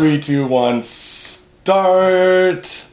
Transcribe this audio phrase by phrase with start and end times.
[0.00, 2.86] Three, two, one, start.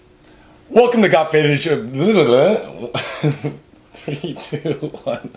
[0.67, 1.61] Welcome to Got Faded.
[3.93, 4.73] three, two,
[5.05, 5.31] one,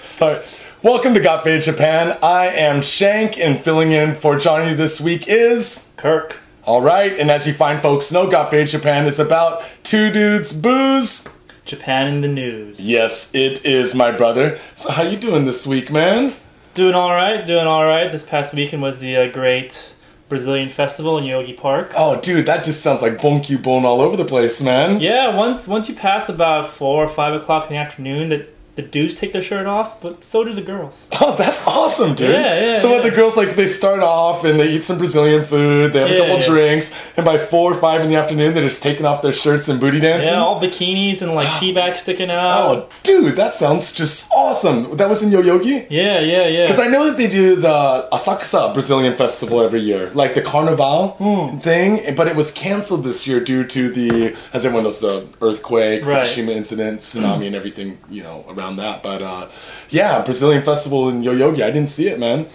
[0.00, 0.62] start.
[0.82, 2.16] Welcome to Got Faded Japan.
[2.22, 6.40] I am Shank, and filling in for Johnny this week is Kirk.
[6.64, 7.12] all right.
[7.12, 11.28] And as you find folks know, Got Faded Japan is about two dudes, booze.
[11.66, 12.80] Japan in the news.
[12.80, 14.58] Yes, it is, my brother.
[14.74, 16.32] So how you doing this week, man?
[16.72, 17.46] Doing all right.
[17.46, 18.10] Doing all right.
[18.10, 19.90] This past weekend was the uh, great
[20.28, 21.92] Brazilian festival in Yoyogi Park.
[21.96, 25.00] Oh, dude, that just sounds like bonky bone all over the place, man.
[25.00, 28.82] Yeah, once once you pass about four or five o'clock in the afternoon, that the
[28.82, 31.08] dudes take their shirt off, but so do the girls.
[31.20, 32.30] Oh, that's awesome, dude.
[32.30, 35.42] Yeah, yeah, so what the girls like they start off and they eat some Brazilian
[35.44, 36.46] food, they have a couple yeah.
[36.46, 39.68] drinks, and by four or five in the afternoon they're just taking off their shirts
[39.68, 40.30] and booty dancing.
[40.32, 42.66] Yeah, all bikinis and like tea bags sticking out.
[42.66, 44.96] Oh, dude, that sounds just awesome.
[44.96, 45.86] That was in Yoyogi?
[45.88, 46.66] Yeah, yeah, yeah.
[46.66, 51.10] Because I know that they do the Asakusa Brazilian Festival every year, like the Carnival
[51.18, 51.58] Hmm.
[51.58, 56.04] thing, but it was canceled this year due to the, as everyone knows, the earthquake,
[56.04, 56.26] Right.
[56.26, 59.02] Fukushima incident, tsunami, and everything, you know, around that.
[59.02, 59.48] But uh,
[59.90, 62.46] yeah, Brazilian Festival in Yoyogi, I didn't see it, man.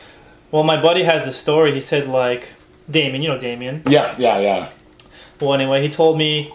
[0.52, 1.72] well, my buddy has a story.
[1.74, 2.50] He said like
[2.90, 3.84] Damien, you know Damien.
[3.88, 4.70] Yeah, yeah, yeah.
[5.40, 6.52] Well, anyway, he told me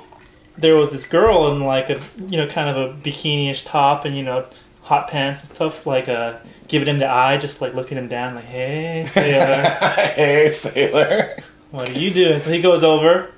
[0.58, 4.16] there was this girl in like a you know kind of a bikini-ish top and
[4.16, 4.44] you know
[4.82, 6.36] hot pants and stuff, like uh,
[6.68, 9.62] giving him the eye, just like looking him down, like, "Hey, sailor,
[10.14, 11.36] hey, sailor.
[11.70, 13.30] what are you doing?" So he goes over,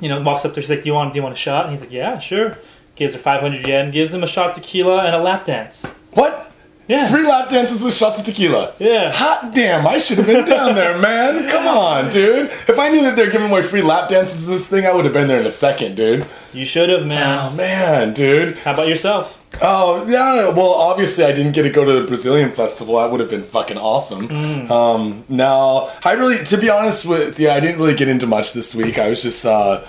[0.00, 1.38] you know, walks up to her, she's like, "Do you want do you want a
[1.38, 2.58] shot?" And he's like, "Yeah, sure."
[2.96, 5.84] Gives her 500 yen, gives him a shot of tequila and a lap dance.
[6.12, 6.52] What?
[6.86, 8.74] Yeah, Three lap dances with shots of tequila.
[8.78, 9.10] yeah.
[9.10, 11.48] Hot damn, I should have been down there, man.
[11.50, 12.48] Come on, dude.
[12.50, 15.06] If I knew that they're giving away free lap dances in this thing, I would
[15.06, 16.26] have been there in a second, dude.
[16.52, 17.38] You should have, man.
[17.40, 18.58] Oh, man, dude.
[18.58, 19.40] How about yourself?
[19.62, 20.50] Oh, yeah.
[20.50, 22.98] Well, obviously, I didn't get to go to the Brazilian festival.
[22.98, 24.30] That would have been fucking awesome.
[24.70, 28.52] Um, no, I really, to be honest with you, I didn't really get into much
[28.52, 28.98] this week.
[28.98, 29.82] I was just, uh,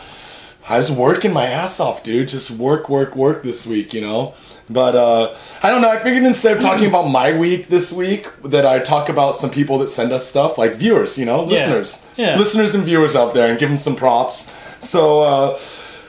[0.67, 2.29] I was working my ass off, dude.
[2.29, 4.33] Just work, work, work this week, you know?
[4.67, 5.89] But uh, I don't know.
[5.91, 9.51] I figured instead of talking about my week this week, that I talk about some
[9.51, 12.35] people that send us stuff, like viewers, you know, listeners, Yeah.
[12.37, 14.51] listeners and viewers out there, and give them some props.
[14.79, 15.59] So uh,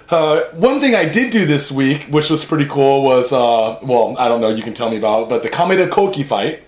[0.08, 4.16] uh, one thing I did do this week, which was pretty cool, was uh, well,
[4.18, 6.62] I don't know, you can tell me about, but the Kameda Koki fight.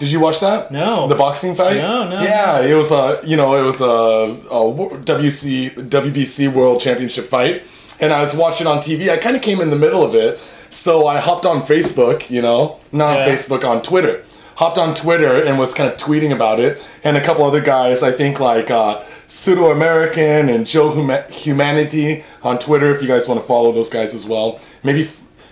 [0.00, 0.72] Did you watch that?
[0.72, 1.06] No.
[1.08, 1.76] The boxing fight?
[1.76, 4.60] No, no, Yeah, it was a you know it was a, a
[5.04, 7.64] WC WBC World Championship fight,
[8.00, 9.10] and I was watching on TV.
[9.10, 10.40] I kind of came in the middle of it,
[10.70, 12.30] so I hopped on Facebook.
[12.30, 14.24] You know, not on Facebook, on Twitter.
[14.56, 18.02] Hopped on Twitter and was kind of tweeting about it, and a couple other guys.
[18.02, 22.90] I think like uh, Pseudo American and Joe Huma- Humanity on Twitter.
[22.90, 25.10] If you guys want to follow those guys as well, maybe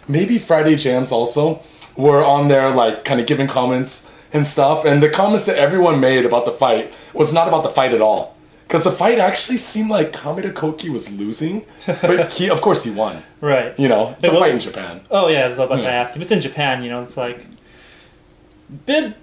[0.08, 1.62] maybe Friday Jams also
[1.96, 4.84] were on there, like kind of giving comments and stuff.
[4.84, 8.00] And the comments that everyone made about the fight was not about the fight at
[8.00, 8.36] all.
[8.66, 12.90] Because the fight actually seemed like Kameda Koki was losing, but he, of course, he
[12.90, 13.22] won.
[13.40, 13.78] Right.
[13.78, 15.00] You know, it's a Hey, well- fight in Japan.
[15.10, 15.84] Oh yeah, I was about Yeah.
[15.84, 16.14] to ask.
[16.14, 17.46] If it's in Japan, you know, it's like
[18.86, 19.14] bit.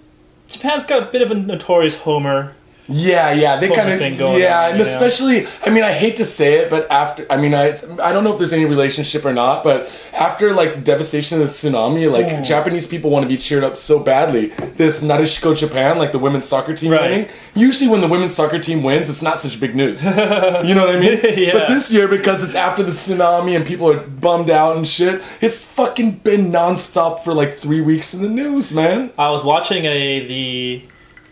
[0.48, 2.56] Japan's got a bit of a notorious Homer.
[2.88, 6.26] Yeah, yeah, they kind of going yeah, on, and especially I mean I hate to
[6.26, 7.70] say it, but after I mean I
[8.02, 11.54] I don't know if there's any relationship or not, but after like devastation of the
[11.54, 12.44] tsunami, like Hmm.
[12.44, 14.48] Japanese people want to be cheered up so badly.
[14.78, 17.02] This Nadeshiko Japan, like the women's soccer team Right.
[17.02, 17.28] winning.
[17.56, 20.06] Usually when the women's soccer team wins, it's not such big news.
[20.06, 21.20] you know what I mean?
[21.36, 21.54] Yeah.
[21.54, 25.22] But this year because it's after the tsunami and people are bummed out and shit,
[25.42, 29.12] it's fucking been nonstop for like three weeks in the news, man.
[29.18, 30.84] I was watching a the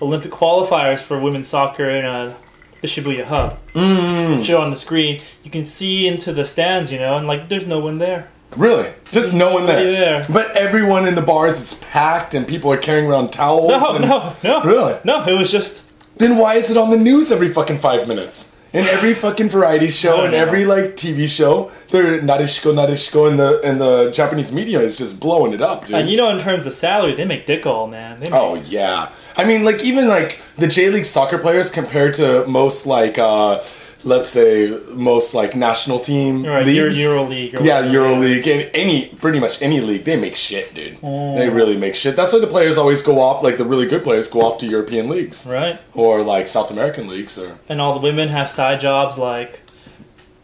[0.04, 2.36] Olympic qualifiers for women's soccer in uh,
[2.82, 3.58] the Shibuya Hub.
[3.74, 4.44] Mm.
[4.44, 7.66] Show on the screen, you can see into the stands, you know, and like there's
[7.66, 8.30] no one there.
[8.58, 8.92] Really?
[9.12, 9.84] Just no one there.
[9.92, 10.26] there.
[10.30, 13.70] But everyone in the bars, it's packed and people are carrying around towels.
[13.70, 14.64] No, and- no, no.
[14.64, 15.00] Really?
[15.04, 15.86] No, it was just
[16.18, 18.56] Then why is it on the news every fucking five minutes?
[18.74, 23.62] In every fucking variety show and every like TV show, they're Nadeshiko Nadeshiko and the
[23.64, 25.96] and the Japanese media is just blowing it up, dude.
[25.96, 28.20] and you know in terms of salary, they make dick all man.
[28.20, 29.12] They make, Oh yeah.
[29.38, 33.62] I mean like even like the J League soccer players compared to most like uh
[34.06, 36.98] let's say most like national team right, Euro, leagues.
[37.00, 37.54] Euro League.
[37.62, 37.86] Yeah.
[37.86, 40.98] Euro League and any pretty much any league, they make shit, dude.
[41.02, 41.36] Oh.
[41.36, 42.16] They really make shit.
[42.16, 44.68] That's why the players always go off, like the really good players go off to
[44.68, 48.80] European leagues Right, or like South American leagues or and all the women have side
[48.82, 49.60] jobs like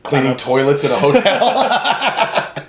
[0.03, 2.55] cleaning toilets in a hotel.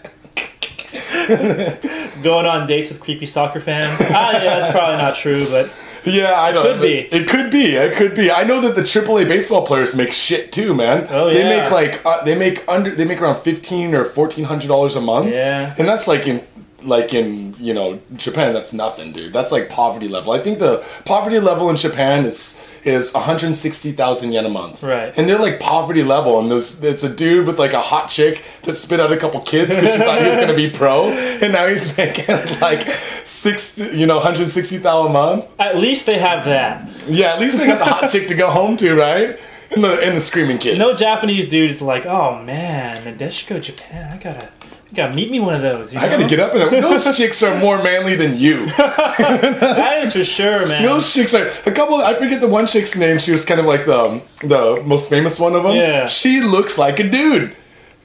[2.23, 4.01] going on dates with creepy soccer fans.
[4.03, 5.73] ah, yeah, that's probably not true, but
[6.05, 6.63] yeah, I know.
[6.63, 6.99] It could be.
[6.99, 7.77] It could be.
[7.77, 8.31] It could be.
[8.31, 11.07] I know that the AAA baseball players make shit too, man.
[11.11, 11.35] Oh, yeah.
[11.35, 14.97] They make like uh, they make under they make around fifteen or fourteen hundred dollars
[14.97, 15.33] a month.
[15.33, 15.75] Yeah.
[15.79, 16.43] and that's like in
[16.83, 18.53] like in you know Japan.
[18.55, 19.33] That's nothing, dude.
[19.33, 20.33] That's like poverty level.
[20.33, 24.83] I think the poverty level in Japan is is 160,000 yen a month.
[24.83, 25.13] Right.
[25.17, 28.45] And they're like poverty level, and there's it's a dude with like a hot chick
[28.63, 31.53] that spit out a couple kids because she thought he was gonna be pro, and
[31.53, 32.27] now he's making
[32.61, 32.87] like
[33.25, 35.47] six, you know, 160,000 a month.
[35.59, 36.89] At least they have that.
[37.09, 39.39] Yeah, at least they got the hot chick to go home to, right?
[39.71, 40.79] And the and the screaming kids.
[40.79, 44.13] No Japanese dude is like, oh man, Nadeshiko Japan.
[44.13, 44.49] I gotta,
[44.93, 45.95] I gotta meet me one of those.
[45.95, 46.81] You I gotta get up in there.
[46.83, 48.67] Those chicks are more manly than you.
[48.77, 50.83] That is for sure, man.
[50.83, 51.97] Those chicks are a couple.
[51.97, 53.19] I forget the one chick's name.
[53.19, 55.77] She was kind of like the the most famous one of them.
[55.77, 56.07] Yeah.
[56.07, 57.55] She looks like a dude.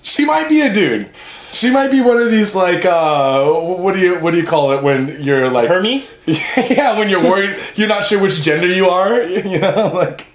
[0.04, 1.10] She might be a dude.
[1.54, 4.74] She might be one of these like uh what do you what do you call
[4.74, 6.06] it when you're like Hermie?
[6.28, 10.26] yeah when you're worried you're not sure which gender you are you know like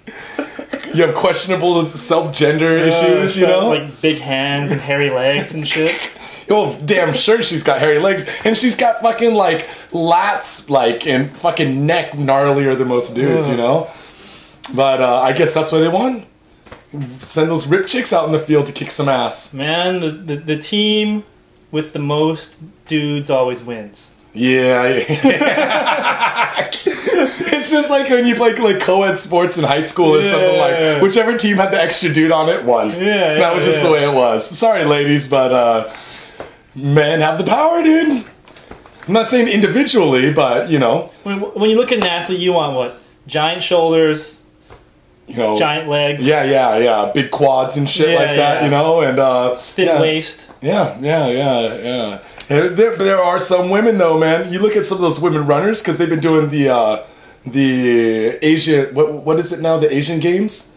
[0.95, 5.67] you have questionable self gender issues you know like big hands and hairy legs and
[5.67, 5.93] shit.
[6.51, 8.27] Oh, damn sure she's got hairy legs.
[8.43, 13.57] And she's got fucking, like, lats, like, and fucking neck gnarlier than most dudes, you
[13.57, 13.89] know?
[14.75, 16.25] But uh, I guess that's why they won.
[17.23, 19.53] Send those rip chicks out in the field to kick some ass.
[19.53, 21.23] Man, the, the the team
[21.71, 24.11] with the most dudes always wins.
[24.33, 24.83] Yeah.
[26.85, 30.71] it's just like when you play like co-ed sports in high school or something like
[30.71, 31.01] Yeah.
[31.01, 32.89] whichever team had the extra dude on it won.
[32.89, 33.83] Yeah, that yeah, was just yeah.
[33.85, 34.57] the way it was.
[34.57, 35.93] Sorry, ladies, but uh,
[36.75, 38.25] men have the power, dude.
[39.07, 42.53] I'm not saying individually, but you know, When, when you look at an athlete, you
[42.53, 43.01] want what?
[43.27, 44.41] Giant shoulders,
[45.27, 48.63] you know, giant legs, yeah, yeah, yeah, big quads and shit Yeah, like that, yeah.
[48.65, 50.01] you know, and uh, thin yeah.
[50.01, 50.49] waist.
[50.61, 52.19] Yeah, yeah, yeah, yeah.
[52.49, 54.51] And there, there are some women though, man.
[54.51, 57.03] You look at some of those women runners because they've been doing the uh,
[57.45, 59.77] the Asian what what is it now?
[59.77, 60.70] The Asian Games.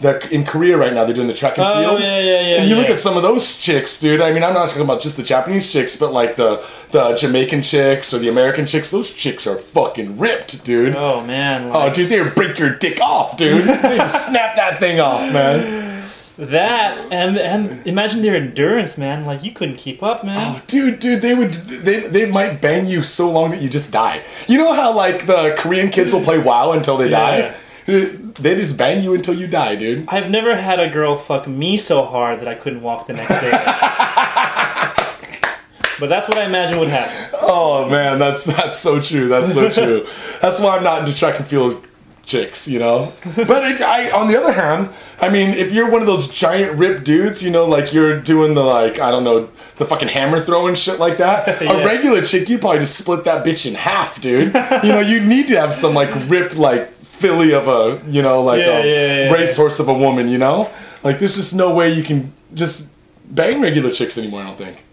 [0.00, 2.00] That in Korea right now they're doing the track and Oh field.
[2.00, 2.56] yeah, yeah, yeah.
[2.62, 4.22] And you look at some of those chicks, dude.
[4.22, 7.60] I mean, I'm not talking about just the Japanese chicks, but like the the Jamaican
[7.62, 8.90] chicks or the American chicks.
[8.90, 10.96] Those chicks are fucking ripped, dude.
[10.96, 13.64] Oh man, Oh, like, dude, they break your dick off, dude.
[13.66, 16.08] they snap that thing off, man.
[16.38, 19.26] that and and imagine their endurance, man.
[19.26, 20.56] Like you couldn't keep up, man.
[20.56, 23.90] Oh, dude, dude, they would they they might bang you so long that you just
[23.92, 24.22] die.
[24.48, 27.50] You know how like the Korean kids will play WoW until they Yeah.
[27.50, 27.54] die?
[28.40, 30.08] They just bang you until you die, dude.
[30.08, 33.28] I've never had a girl fuck me so hard that I couldn't walk the next
[33.28, 33.50] day.
[36.00, 37.38] but that's what I imagine would happen.
[37.42, 39.28] Oh man, that's that's so true.
[39.28, 40.08] That's so true.
[40.40, 41.86] that's why I'm not into track and field
[42.22, 43.12] chicks, you know.
[43.36, 44.90] But if I, on the other hand,
[45.20, 48.54] I mean, if you're one of those giant ripped dudes, you know, like you're doing
[48.54, 51.60] the like I don't know the fucking hammer throw and shit like that.
[51.60, 51.72] Yeah.
[51.72, 54.54] A regular chick, you probably just split that bitch in half, dude.
[54.82, 58.42] you know, you need to have some like ripped like filly of a you know
[58.42, 60.70] like Yeah, a yeah, racehorse of a woman, you know.
[61.04, 62.88] Like there's just no way you can just
[63.30, 64.42] bang regular chicks anymore.
[64.42, 64.84] I don't think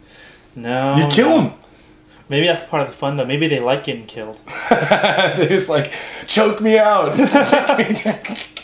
[0.55, 1.53] No, you kill them.
[2.29, 3.25] Maybe that's part of the fun, though.
[3.25, 4.37] Maybe they like getting killed.
[4.69, 5.93] they just like
[6.27, 7.17] choke me out.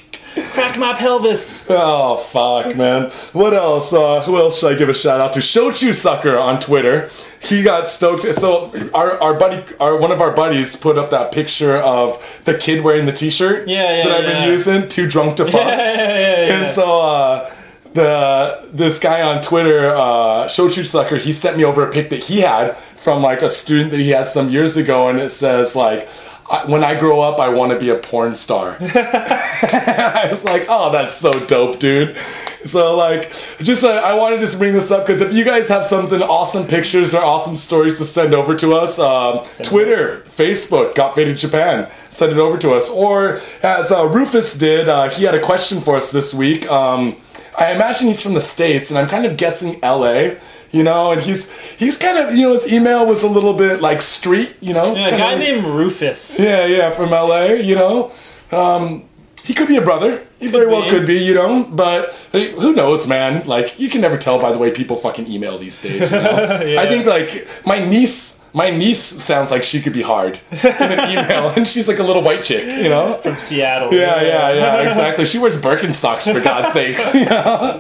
[0.54, 1.68] Crack my pelvis.
[1.70, 3.12] oh fuck, man.
[3.34, 3.94] What else?
[3.94, 5.40] Uh, who else should I give a shout out to?
[5.40, 7.10] Shochu Sucker on Twitter.
[7.40, 8.24] He got stoked.
[8.36, 12.58] So our our buddy, our one of our buddies, put up that picture of the
[12.58, 13.68] kid wearing the T-shirt.
[13.68, 14.34] Yeah, yeah, That I've yeah.
[14.42, 14.88] been using.
[14.90, 15.56] Too drunk to fuck.
[15.56, 17.54] And so uh,
[17.94, 22.20] the this guy on Twitter, uh, Shochu Sucker, he sent me over a pic that
[22.24, 25.76] he had from like a student that he had some years ago, and it says
[25.76, 26.10] like.
[26.50, 28.78] "I- When I grow up, I want to be a porn star.
[28.82, 32.16] I was like, "Oh, that's so dope, dude."
[32.66, 33.32] So, like,
[33.62, 36.22] just uh, I wanted to just bring this up because if you guys have something
[36.22, 41.36] awesome pictures or awesome stories to send over to us, um, Twitter, Facebook, Got Faded
[41.38, 42.90] Japan, send it over to us.
[42.90, 46.70] Or as uh, Rufus did, uh, he had a question for us this week.
[46.72, 47.18] Um,
[47.58, 50.40] I imagine he's from the states, and I'm kind of guessing L.A.
[50.74, 53.80] You know, and he's he's kind of you know his email was a little bit
[53.80, 54.56] like street.
[54.60, 56.40] You know, Yeah, a guy like- named Rufus.
[56.40, 58.12] yeah, yeah, from LA, you know.
[58.52, 59.04] Um,
[59.44, 60.26] he could be a brother.
[60.40, 60.90] He very well be.
[60.90, 61.64] could be, you know.
[61.64, 63.46] But who knows, man?
[63.46, 66.62] Like, you can never tell by the way people fucking email these days, you know.
[66.66, 66.82] Yeah.
[66.82, 68.40] I think, like, my niece.
[68.56, 72.04] My niece sounds like she could be hard in an email, and she's like a
[72.04, 73.20] little white chick, you know.
[73.24, 73.92] From Seattle.
[73.92, 75.26] Yeah, yeah, yeah, exactly.
[75.26, 77.14] She wears Birkenstocks for God's sakes.
[77.16, 77.80] You know?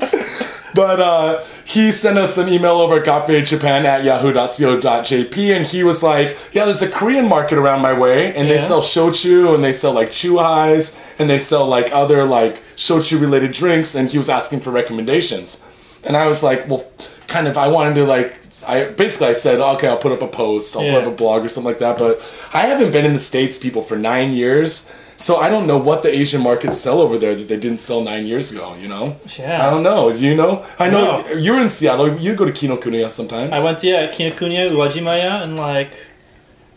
[0.75, 6.01] But uh, he sent us an email over at gotfadedjapan at yahoo.co.jp and he was
[6.03, 8.67] like, yeah, there's a Korean market around my way and they Yeah.
[8.67, 13.51] sell shochu and they sell like chuhais and they sell like other like shochu related
[13.51, 15.63] drinks and he was asking for recommendations.
[16.03, 16.85] And I was like, well,
[17.27, 18.35] kind of, I wanted to like,
[18.67, 20.93] I basically I said, okay, I'll put up a post, I'll Yeah.
[20.95, 21.97] put up a blog or something like that.
[21.97, 22.19] But
[22.53, 24.91] I haven't been in the States, people, for nine years.
[25.25, 28.01] So I don't know what the Asian markets sell over there that they didn't sell
[28.11, 29.05] nine years ago, you know?
[29.39, 29.65] Yeah.
[29.65, 30.01] I don't know.
[30.11, 30.53] Do you know?
[30.85, 31.33] I know No.
[31.45, 32.07] you're in Seattle.
[32.25, 33.49] You go to Kinokuniya sometimes.
[33.57, 35.91] I went to yeah, Kinokuniya, Uwajimaya, and like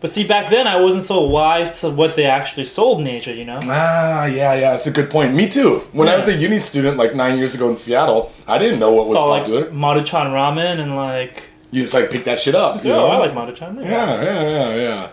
[0.01, 3.33] But see, back then I wasn't so wise to what they actually sold in Asia.
[3.41, 3.59] You know.
[3.65, 5.31] Ah, yeah, yeah, that's a good point.
[5.41, 5.73] Me too.
[5.99, 8.93] When I was a uni student like nine years ago in Seattle, I didn't know
[8.97, 9.47] what was Saw like.
[9.85, 11.35] Maruchan ramen and like.
[11.75, 12.73] you just like pick that shit up.
[12.85, 13.07] You Oh, know?
[13.15, 13.73] I like Maruchan.
[13.83, 15.09] Yeah, yeah, yeah, yeah.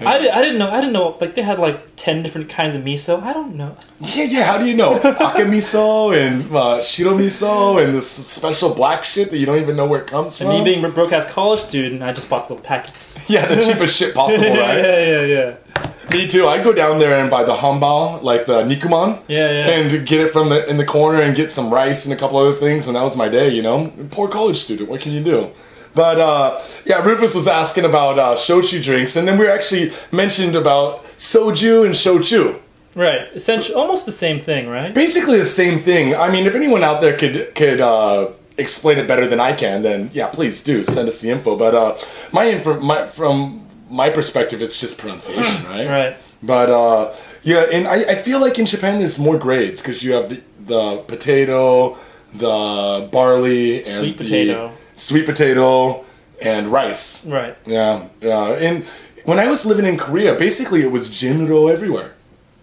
[0.00, 0.70] I, di- I didn't know.
[0.70, 1.16] I didn't know.
[1.20, 3.22] Like they had like ten different kinds of miso.
[3.22, 3.76] I don't know.
[4.00, 4.44] Yeah, yeah.
[4.44, 9.38] How do you know akamiso and uh, shiro miso and this special black shit that
[9.38, 10.58] you don't even know where it comes And from?
[10.58, 13.18] me being a broke ass college student, I just bought the packets.
[13.28, 14.78] yeah, the cheapest shit possible, right?
[14.78, 16.46] yeah, yeah, yeah, Me too.
[16.46, 19.70] I'd go down there and buy the hambao, like the nikuman, yeah, yeah.
[19.70, 22.38] and get it from the in the corner and get some rice and a couple
[22.38, 23.48] other things, and that was my day.
[23.48, 24.88] You know, poor college student.
[24.88, 25.50] What can you do?
[25.94, 30.54] But uh, yeah, Rufus was asking about uh, shochu drinks, and then we actually mentioned
[30.56, 32.60] about soju and shochu.
[32.94, 33.28] right.
[33.34, 34.94] Essentially, almost the same thing, right?
[34.94, 36.14] Basically the same thing.
[36.14, 38.28] I mean, if anyone out there could could uh,
[38.58, 41.56] explain it better than I can, then yeah, please do send us the info.
[41.56, 41.96] But uh,
[42.32, 45.86] my info, my from my perspective, it's just pronunciation, right?
[45.88, 46.16] Right.
[46.42, 50.12] But uh, yeah, and I, I feel like in Japan there's more grades because you
[50.12, 51.96] have the, the potato,
[52.34, 54.72] the barley, and Sweet potato.
[54.98, 56.04] Sweet potato,
[56.40, 57.26] and rice.
[57.26, 57.56] Right.
[57.66, 58.48] Yeah, yeah.
[58.52, 58.84] And
[59.24, 62.12] when I was living in Korea, basically it was Jinro everywhere.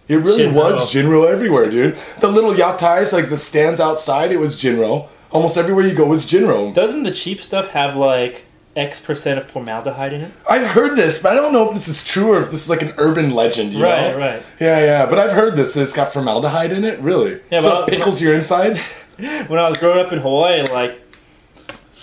[0.08, 0.54] It really Jinro.
[0.54, 1.98] was Jinro everywhere, dude.
[2.20, 5.08] The little yatais, like the stands outside, it was Jinro.
[5.32, 6.74] Almost everywhere you go was Jinro.
[6.74, 10.32] Doesn't the cheap stuff have like X percent of formaldehyde in it?
[10.48, 12.70] I've heard this, but I don't know if this is true or if this is
[12.70, 13.74] like an urban legend.
[13.74, 14.18] You Right, know?
[14.18, 14.44] right.
[14.60, 15.06] Yeah, yeah.
[15.08, 17.00] But I've heard this that it's got formaldehyde in it.
[17.00, 17.42] Really?
[17.52, 19.02] Yeah, so but- it pickles your insides.
[19.18, 21.05] When I was growing up in Hawaii, like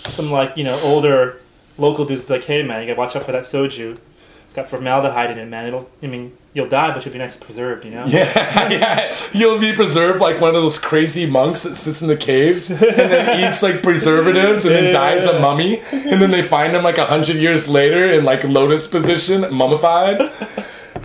[0.05, 1.39] some like you know older
[1.77, 3.97] local dudes be like, "Hey man, you gotta watch out for that soju.
[4.45, 5.67] It's got formaldehyde in it, man.
[5.67, 5.89] It'll.
[6.03, 7.85] I mean, you'll die, but you'll be nice and preserved.
[7.85, 9.15] You know." Yeah, yeah.
[9.33, 12.79] You'll be preserved like one of those crazy monks that sits in the caves and
[12.79, 14.91] then eats like preservatives and then Yeah.
[14.91, 15.79] dies a mummy.
[15.91, 20.21] And then they find him like a hundred years later in like lotus position, mummified.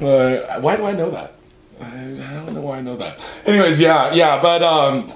[0.00, 1.32] Uh, why do I know that?
[1.80, 3.18] I, I don't know why I know that.
[3.46, 4.40] Anyways, yeah, yeah.
[4.42, 5.12] But um,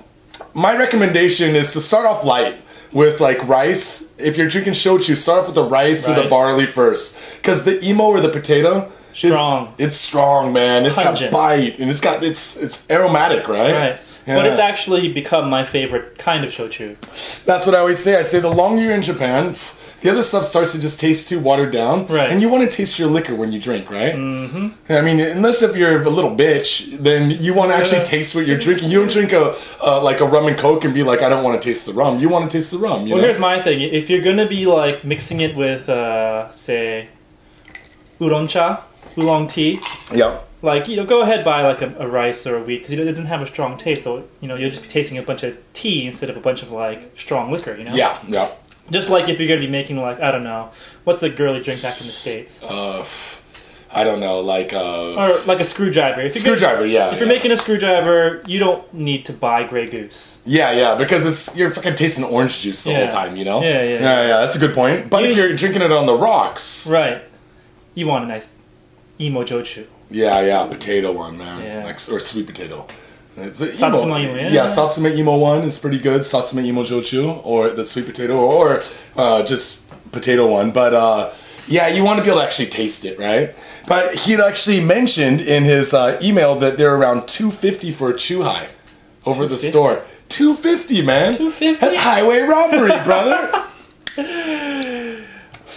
[0.55, 2.61] my recommendation is to start off light
[2.93, 4.13] with like rice.
[4.19, 7.83] If you're drinking shochu, start off with the rice, or the barley first, because the
[7.85, 8.87] imo or the potato.
[8.87, 9.75] is- Strong.
[9.79, 10.87] It's strong, man.
[10.87, 11.31] It's Pungent.
[11.31, 13.73] got bite and it's got it's it's aromatic, right?
[13.73, 14.01] Right.
[14.27, 14.37] Yeah.
[14.37, 16.97] But it's actually become my favorite kind of shochu.
[17.45, 18.17] That's what I always say.
[18.17, 19.55] I say the longer you're in Japan,
[20.03, 22.07] the other stuff starts to just taste too watered down.
[22.07, 22.29] Right.
[22.31, 24.15] And you want to taste your liquor when you drink, right?
[24.15, 24.93] Mm-hmm.
[24.93, 28.05] I mean, unless if you're a little bitch, then you want to actually Yeah.
[28.05, 28.91] taste what you're drinking.
[28.91, 31.45] You don't drink a uh, like a rum and coke and be like, I don't
[31.45, 32.19] want to taste the rum.
[32.19, 33.07] You want to taste the rum.
[33.07, 33.29] You Well, know?
[33.29, 33.81] here's my thing.
[33.81, 37.09] If you're gonna be like mixing it with, uh, say,
[38.21, 38.85] oolong cha,
[39.19, 39.81] oolong tea,
[40.13, 40.39] yeah.
[40.63, 43.05] like you know, go ahead buy like a, a rice or a wheat because it
[43.05, 44.03] doesn't have a strong taste.
[44.03, 46.63] So you know, you'll just be tasting a bunch of tea instead of a bunch
[46.63, 47.77] of like strong liquor.
[47.77, 47.95] You know.
[47.95, 48.19] Yeah.
[48.29, 48.49] Yeah.
[48.91, 50.71] Just like if you're gonna be making like I don't know,
[51.05, 53.05] what's a girly drink back in the states, Uh,
[53.95, 56.21] I don't know, like uh, or like a screwdriver.
[56.23, 56.87] If you're gonna- screwdriver.
[56.87, 57.13] Yeah.
[57.13, 60.39] if you're making a screwdriver, you don't need to buy Grey Goose.
[60.47, 62.99] Yeah, yeah, because it's you're fucking tasting orange juice the Yeah.
[63.01, 63.63] whole time, you know.
[63.63, 64.41] Yeah, yeah, yeah, yeah.
[64.41, 65.11] That's a good point.
[65.11, 67.23] But if You- you're drinking it on the rocks, Right.
[67.95, 68.49] You want a nice
[69.21, 69.85] imo jochu.
[70.11, 71.85] yeah, yeah, potato one, man, Yeah.
[71.85, 72.87] like or sweet potato.
[73.37, 74.49] It's a Satsuma imo, yeah.
[74.51, 76.27] yeah, Satsuma imo one is pretty good.
[76.27, 78.83] Satsuma imo jochu, or the sweet potato, or
[79.17, 80.71] uh, just potato one.
[80.71, 81.33] But uh,
[81.67, 83.57] yeah, you want to be able to actually taste it, right?
[83.87, 88.15] But he'd actually mentioned in his uh, email that they're around two fifty for a
[88.15, 88.69] chuhai
[89.25, 90.05] over the store.
[90.29, 91.35] Two fifty, man.
[91.35, 91.81] 250?
[91.81, 93.65] That's highway robbery, brother.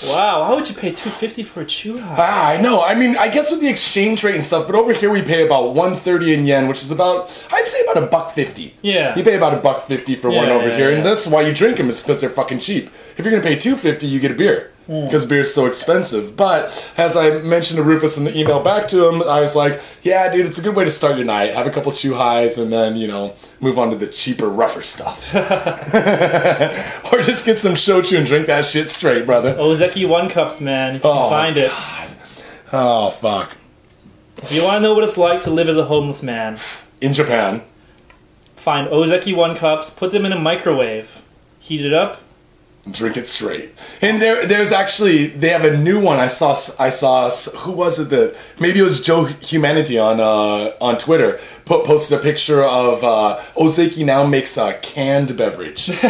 [0.04, 2.16] Wow, why would you pay two fifty for a chuhai?
[2.18, 2.82] Ah, I know.
[2.82, 5.46] I mean, I guess with the exchange rate and stuff, but over here we pay
[5.46, 8.74] about one thirty in yen, which is about I'd say about a buck fifty.
[8.82, 9.16] Yeah.
[9.18, 10.98] You pay about a buck fifty for one over yeah, here, yeah.
[10.98, 11.90] and that's why you drink them.
[11.90, 12.90] Is because they're fucking cheap.
[13.18, 15.06] If you're gonna pay two fifty, you get a beer Hmm.
[15.06, 16.36] because beer's so expensive.
[16.38, 19.82] But as I mentioned to Rufus in the email back to him, I was like,
[20.04, 21.56] "Yeah, dude, it's a good way to start your night.
[21.56, 25.34] Have a couple chuhais, and then you know move on to the cheaper, rougher stuff,
[25.36, 30.96] or just get some shochu and drink that shit straight, brother." Ozeki one cups, man.
[30.98, 31.72] If you Oh, can find it.
[31.72, 32.10] God.
[32.74, 33.58] Oh fuck.
[34.44, 36.58] If you want to know what it's like to live as a homeless man,
[37.02, 37.62] In Japan.
[38.56, 41.22] find Ozeki one cups, put them in a microwave,
[41.60, 42.22] heat it up.
[42.92, 43.74] Drink it straight.
[44.02, 46.20] And there, there's actually they have a new one.
[46.20, 47.30] I saw, I saw.
[47.30, 48.36] Who was it that?
[48.60, 51.40] Maybe it was Joe Humanity on uh, on Twitter.
[51.66, 55.90] Put posted a picture of uh, Ozeki now makes a canned beverage.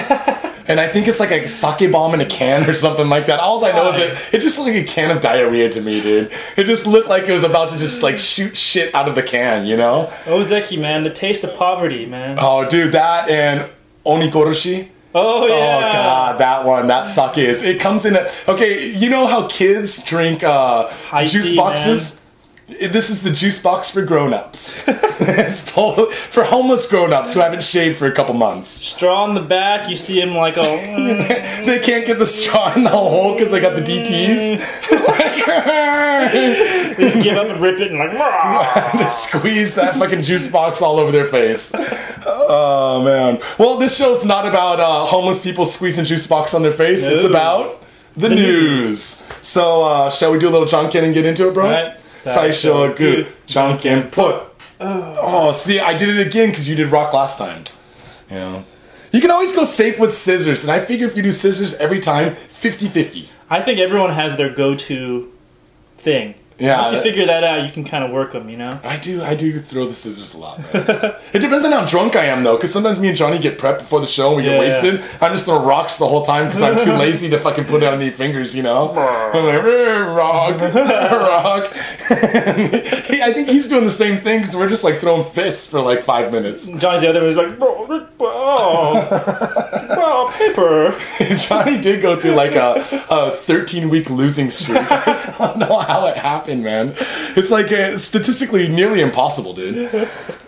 [0.67, 3.39] And I think it's like a sake bomb in a can or something like that.
[3.39, 6.01] All I know is it, it just looked like a can of diarrhea to me,
[6.01, 6.31] dude.
[6.57, 9.21] It just looked like it was about to just like shoot shit out of the
[9.21, 10.11] can, you know?
[10.23, 12.37] Ozeki, man, the taste of poverty, man.
[12.39, 13.69] Oh, dude, that and
[14.05, 14.89] onigoroshi.
[15.17, 15.53] Oh yeah.
[15.53, 17.61] Oh god, that one, that suck is.
[17.61, 18.89] It comes in a okay.
[18.89, 20.89] You know how kids drink uh,
[21.25, 22.21] juice tea, boxes.
[22.67, 24.83] This is the juice box for grown-ups.
[24.87, 28.67] it's total for homeless grown-ups who haven't shaved for a couple months.
[28.67, 29.87] Straw in the back.
[29.87, 30.77] You see him like, oh,
[31.65, 34.89] they can't get the straw in the hole because they got the DTS.
[36.97, 38.13] they give up and rip it and like.
[38.13, 41.71] "Rah." squeeze that fucking juice box all over their face.
[42.25, 43.41] Oh man.
[43.59, 47.03] Well, this show's not about uh, homeless people squeezing juice box on their face.
[47.03, 47.83] It's about
[48.15, 49.25] the, news.
[49.41, 51.69] So, uh, shall we do a little junkin and get into it, bro?
[52.25, 54.43] Saisho gu junkin put.
[54.79, 55.15] Oh.
[55.21, 57.63] oh, see, I did it again because you did rock last time.
[58.29, 58.63] Yeah.
[59.11, 62.01] You can always go safe with scissors, and I figure if you do scissors every
[62.01, 63.27] time, 50-50.
[63.49, 65.31] I think everyone has their go-to
[65.97, 66.35] thing.
[66.57, 68.49] Yeah, Once you that- figure that out, you can kind of work them.
[68.49, 68.79] You know.
[68.83, 70.71] I do, I do throw the scissors a lot, man.
[71.33, 73.79] it depends on how drunk I am, though, because sometimes me and Johnny get prepped
[73.79, 74.59] before the show and we get Yeah.
[74.59, 75.03] wasted.
[75.21, 77.87] I'm just throwing rocks the whole time because I'm too lazy to fucking put it
[77.87, 78.91] on any fingers, you know?
[78.91, 81.73] I'm like, "Eh, rock, rock.
[83.07, 85.81] he, I think he's doing the same thing because we're just like throwing fists for
[85.81, 86.67] like five minutes.
[86.67, 87.29] Johnny's the other one.
[87.29, 91.35] He's like, oh, oh, oh, paper.
[91.35, 94.77] Johnny did go through like a, a 13 week losing streak.
[94.89, 96.95] I don't know how it happened, man.
[97.35, 99.91] It's like uh, statistically nearly impossible, dude.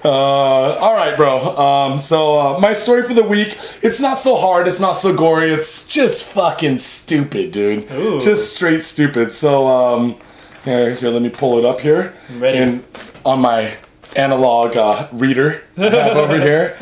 [0.03, 1.57] Uh, all right, bro.
[1.57, 3.57] Um, so uh, my story for the week.
[3.81, 4.67] It's not so hard.
[4.67, 5.51] It's not so gory.
[5.51, 7.91] It's just fucking stupid, dude.
[7.91, 8.19] Ooh.
[8.19, 9.33] Just straight stupid.
[9.33, 10.15] So um,
[10.63, 12.13] here, here, let me pull it up here.
[12.29, 12.57] I'm ready.
[12.57, 12.83] And
[13.25, 13.75] on my
[14.15, 16.77] analog uh, reader over here.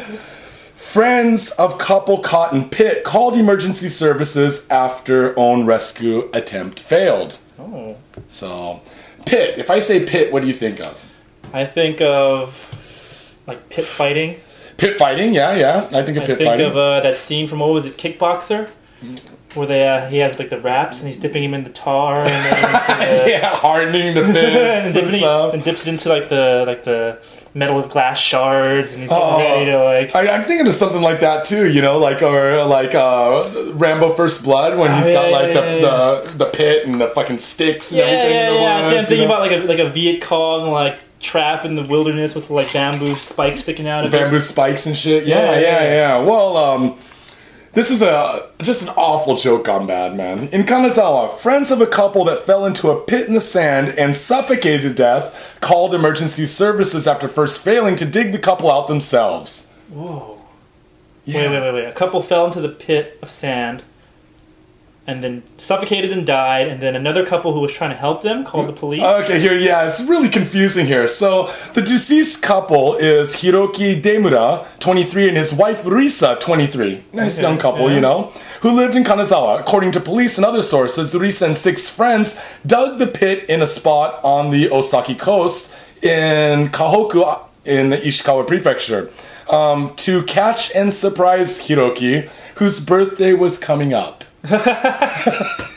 [0.76, 7.38] Friends of couple caught in pit called emergency services after own rescue attempt failed.
[7.60, 7.98] Oh.
[8.30, 8.82] So,
[9.26, 9.58] pit.
[9.58, 11.04] If I say pit, what do you think of?
[11.54, 14.40] I think of like pit fighting.
[14.78, 15.90] Pit fighting, yeah, yeah.
[15.92, 16.66] I think of I pit think fighting.
[16.66, 18.70] of uh, that scene from what was it, Kickboxer,
[19.56, 22.26] where they uh, he has like the wraps and he's dipping him in the tar
[22.26, 25.54] and then the, yeah, hardening the and, and dipping, stuff.
[25.54, 27.20] and dips it into like the like the
[27.54, 29.38] metal glass shards and he's getting Oh.
[29.40, 30.14] ready to like.
[30.16, 34.14] I, I'm thinking of something like that too, you know, like or like uh, Rambo
[34.14, 37.08] First Blood when he's Oh, got like yeah, the, yeah, the the pit and the
[37.10, 38.34] fucking sticks and yeah, everything.
[38.34, 38.90] yeah, in the yeah.
[38.90, 39.36] Think I'm thinking know?
[39.36, 43.16] about like a like a Viet Cong like trap in the wilderness with like bamboo
[43.16, 44.18] spikes sticking out of it.
[44.18, 45.26] bamboo spikes and shit.
[45.26, 46.18] Yeah, Yeah, yeah, yeah, yeah.
[46.20, 47.00] Well, um,
[47.76, 50.48] this is a just an awful joke on bad, man.
[50.48, 54.16] In Kanazawa, friends of a couple that fell into a pit in the sand and
[54.16, 59.74] suffocated to death called emergency services after first failing to dig the couple out themselves.
[59.90, 60.42] Whoa.
[61.26, 61.42] Yeah.
[61.42, 61.90] Wait, wait, wait, wait.
[61.90, 63.84] A couple fell into the pit of sand
[65.08, 68.44] and then suffocated and died, and then another couple who was trying to help them
[68.44, 69.04] called the police.
[69.04, 71.08] Okay, here, yeah, it's really confusing here.
[71.08, 77.04] So, the deceased couple is Hiroki Demura, 23, and his wife Risa, 23.
[77.14, 77.96] Nice Okay, young couple, yeah.
[77.96, 79.60] you know, who lived in Kanazawa.
[79.60, 83.68] According to police and other sources, Risa and six friends dug the pit in a
[83.68, 89.12] spot on the Osaki coast in Kahoku in the Ishikawa prefecture
[89.50, 94.24] um, to catch and surprise Hiroki, whose birthday was coming up.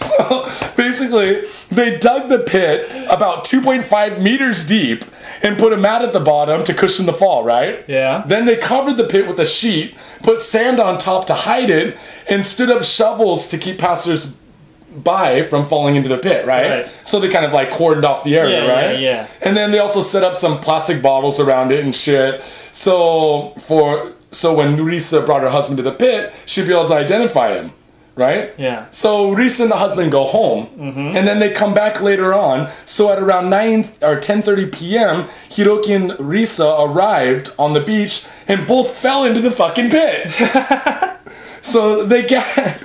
[0.00, 5.04] So basically, they dug the pit about 2.5 meters deep
[5.42, 7.84] and put a mat at the bottom to cushion the fall, right?
[7.88, 8.22] Yeah.
[8.26, 11.96] Then they covered the pit with a sheet, put sand on top to hide it,
[12.28, 14.36] and stood up shovels to keep passers
[14.94, 16.82] by from falling into the pit, right?
[16.84, 16.96] Right.
[17.04, 19.00] So they kind of like cordoned off the area, Yeah, yeah, right?
[19.00, 19.26] yeah.
[19.40, 22.42] And then they also set up some plastic bottles around it and shit.
[22.72, 26.94] So for so when Risa brought her husband to the pit, she'd be able to
[26.94, 27.72] identify him,
[28.14, 28.52] right?
[28.58, 28.86] Yeah.
[28.90, 31.16] So Risa and the husband go home, Mm-hmm.
[31.16, 32.70] and then they come back later on.
[32.84, 38.26] So at around nine or ten thirty p.m., Hiroki and Risa arrived on the beach,
[38.46, 40.28] and both fell into the fucking pit.
[41.62, 42.76] so they ga-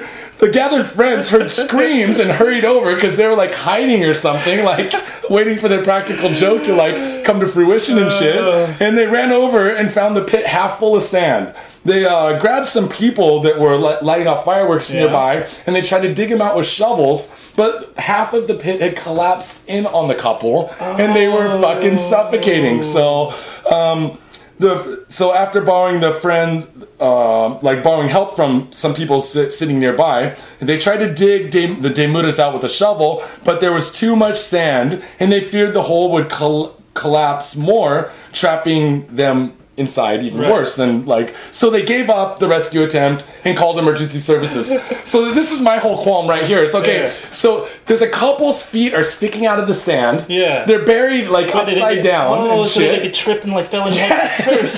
[0.43, 4.63] the gathered friends heard screams and hurried over because they were like hiding or something,
[4.65, 4.93] like
[5.29, 8.36] waiting for their practical joke to like come to fruition and shit.
[8.82, 11.56] And they ran over and found the pit half full of sand.
[11.86, 15.01] They uh, grabbed some people that were li- lighting off fireworks Yeah.
[15.01, 17.34] nearby, and they tried to dig them out with shovels.
[17.56, 21.97] But half of the pit had collapsed in on the couple, and they were fucking
[21.97, 22.82] suffocating.
[22.82, 23.34] So,
[23.69, 24.17] um,
[24.63, 26.65] the so after borrowing the friend,
[26.99, 31.76] uh, like borrowing help from some people sit, sitting nearby, they tried to dig De-
[31.76, 35.73] the Demuras out with a shovel, but there was too much sand, and they feared
[35.73, 40.51] the hole would col- collapse more, trapping them inside even Right.
[40.51, 44.67] worse than like so they gave up the rescue attempt and called emergency services
[45.03, 47.09] so this is my whole qualm right here it's okay Yeah.
[47.31, 50.65] so there's a couple's feet are sticking out of the sand Yeah.
[50.65, 53.53] they're buried like But upside they- down Oh, and so shit they get tripped and
[53.53, 54.75] like fell in head first.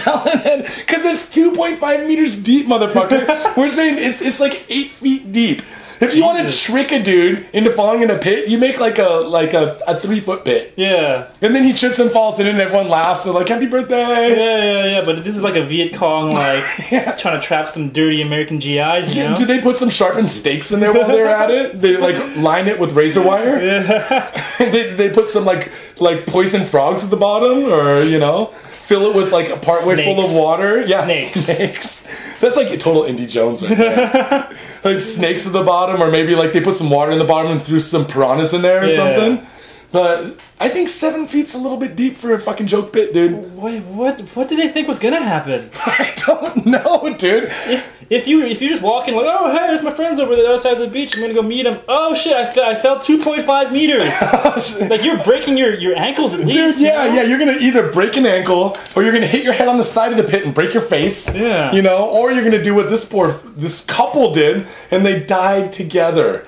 [0.78, 3.56] because it's 2.5 meters deep, motherfucker.
[3.58, 5.62] We're saying it's, it's like eight feet deep.
[6.02, 6.62] If you want to Jesus.
[6.64, 9.96] trick a dude into falling in a pit, you make like a like a, a
[9.96, 11.28] three foot pit, Yeah.
[11.42, 13.24] and then he trips and falls in, and everyone laughs.
[13.24, 13.96] They're like, "Happy birthday!"
[14.36, 17.12] Yeah, yeah, yeah, but this is like a Viet Cong, like Yeah.
[17.16, 19.36] trying to trap some dirty American GIs, you know?
[19.36, 21.80] Did they put some sharpened stakes in there while they were at it?
[21.82, 23.60] They like line it with razor wire.
[24.60, 28.54] they they put some like like poison frogs at the bottom, or you know,
[28.86, 30.82] fill it with like a part way full of water.
[30.86, 31.42] Yeah, Snakes.
[31.46, 32.08] snakes.
[32.40, 34.58] That's like a total Indy Jones right there.
[34.84, 37.52] like snakes at the bottom, or maybe like they put some water in the bottom
[37.52, 38.96] and threw some piranhas in there or Yeah.
[38.96, 39.48] something.
[39.96, 43.56] But I think seven feet's a little bit deep for a fucking joke pit, dude.
[43.56, 44.20] Wait, what?
[44.36, 45.70] What did they think was gonna happen?
[45.86, 47.46] I don't know, dude.
[47.66, 50.36] If if you if you just walk in like, oh hey, there's my friends over
[50.36, 51.16] the other side of the beach.
[51.16, 51.80] I'm gonna go meet them.
[51.88, 54.12] Oh shit, I, fe- I fell 2.5 meters.
[54.48, 56.52] Oh, like you're breaking your your ankles at least.
[56.52, 57.14] Dude, you yeah, know?
[57.14, 59.84] yeah, you're gonna either break an ankle or you're gonna hit your head on the
[59.86, 61.34] side of the pit and break your face.
[61.34, 61.72] Yeah.
[61.72, 65.72] You know, or you're gonna do what this poor this couple did and they died
[65.72, 66.46] together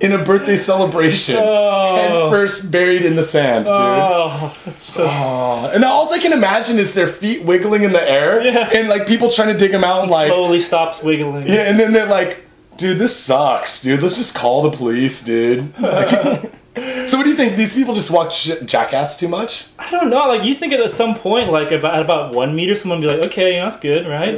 [0.00, 1.36] in a birthday celebration.
[1.38, 1.96] Oh.
[1.96, 3.74] Head first buried in the sand, dude.
[3.74, 5.66] Oh, so ah.
[5.66, 5.70] Aw.
[5.70, 8.70] and all I can imagine is their feet wiggling in the air Yeah.
[8.74, 11.46] and like people trying to dig them out and like slowly stops wiggling.
[11.46, 12.44] yeah, and then they're like,
[12.76, 14.00] dude, this sucks, dude.
[14.02, 15.78] Let's just call the police, dude.
[15.78, 16.50] Like-
[17.06, 17.56] so what do you think?
[17.56, 19.66] These people just watch Jackass too much?
[19.78, 20.28] I don't know.
[20.28, 23.24] Like you think at some point, like about at about one meter, someone be like,
[23.26, 24.36] okay, that's good, right?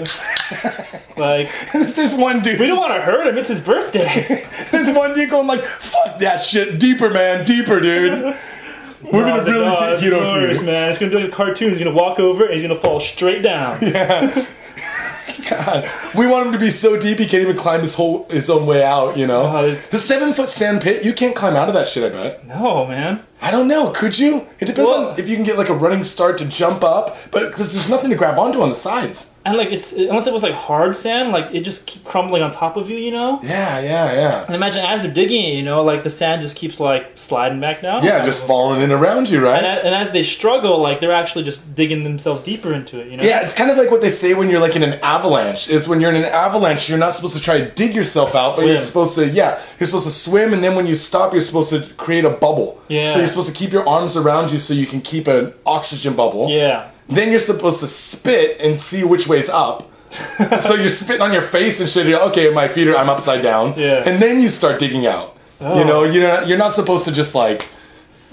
[1.16, 2.58] like There's one dude.
[2.58, 3.38] we don't want to hurt him.
[3.38, 4.46] It's his birthday.
[4.70, 8.36] There's one dude going like, "Fuck that shit, deeper, man, deeper, dude."
[9.02, 10.12] We're gonna really oh, get you,
[10.64, 10.90] man.
[10.90, 11.70] It's gonna be like a cartoon.
[11.70, 13.80] He's gonna walk over and he's gonna fall straight down.
[15.48, 18.50] God, we want him to be so deep he can't even climb his whole his
[18.50, 19.16] own way out.
[19.16, 21.04] You know, the seven foot sand pit.
[21.04, 22.12] You can't climb out of that shit.
[22.12, 22.46] I bet.
[22.46, 23.24] No, man.
[23.42, 23.90] I don't know.
[23.90, 24.46] Could you?
[24.60, 27.16] It depends Well- on if you can get like a running start to jump up,
[27.30, 29.30] but because there's nothing to grab onto on the sides.
[29.44, 32.52] And like it's unless it was like hard sand, like it just keep crumbling on
[32.52, 33.40] top of you, you know.
[33.42, 34.44] Yeah, yeah, yeah.
[34.46, 37.58] And imagine as they're digging it, you know, like the sand just keeps like sliding
[37.60, 38.04] back down.
[38.04, 39.56] Yeah, just falling in around you, right?
[39.64, 43.16] And, and as they struggle, like they're actually just digging themselves deeper into it, you
[43.16, 43.24] know.
[43.24, 45.68] Yeah, it's kind of like what they say when you're like in an avalanche.
[45.68, 48.54] Is when you're in an avalanche, you're not supposed to try to dig yourself out,
[48.54, 51.40] but you're supposed to yeah, you're supposed to swim, and then when you stop, you're
[51.40, 52.80] supposed to create a bubble.
[52.86, 53.12] Yeah.
[53.12, 56.50] So supposed to keep your arms around you so you can keep an oxygen bubble.
[56.50, 56.90] Yeah.
[57.08, 59.90] Then you're supposed to spit and see which way's up.
[60.60, 62.06] so you're spitting on your face and shit.
[62.06, 62.50] You're okay.
[62.50, 62.96] My feet are.
[62.96, 63.74] I'm upside down.
[63.78, 64.04] Yeah.
[64.06, 65.36] And then you start digging out.
[65.60, 65.78] Oh.
[65.78, 67.68] You know, you're not, you're not supposed to just like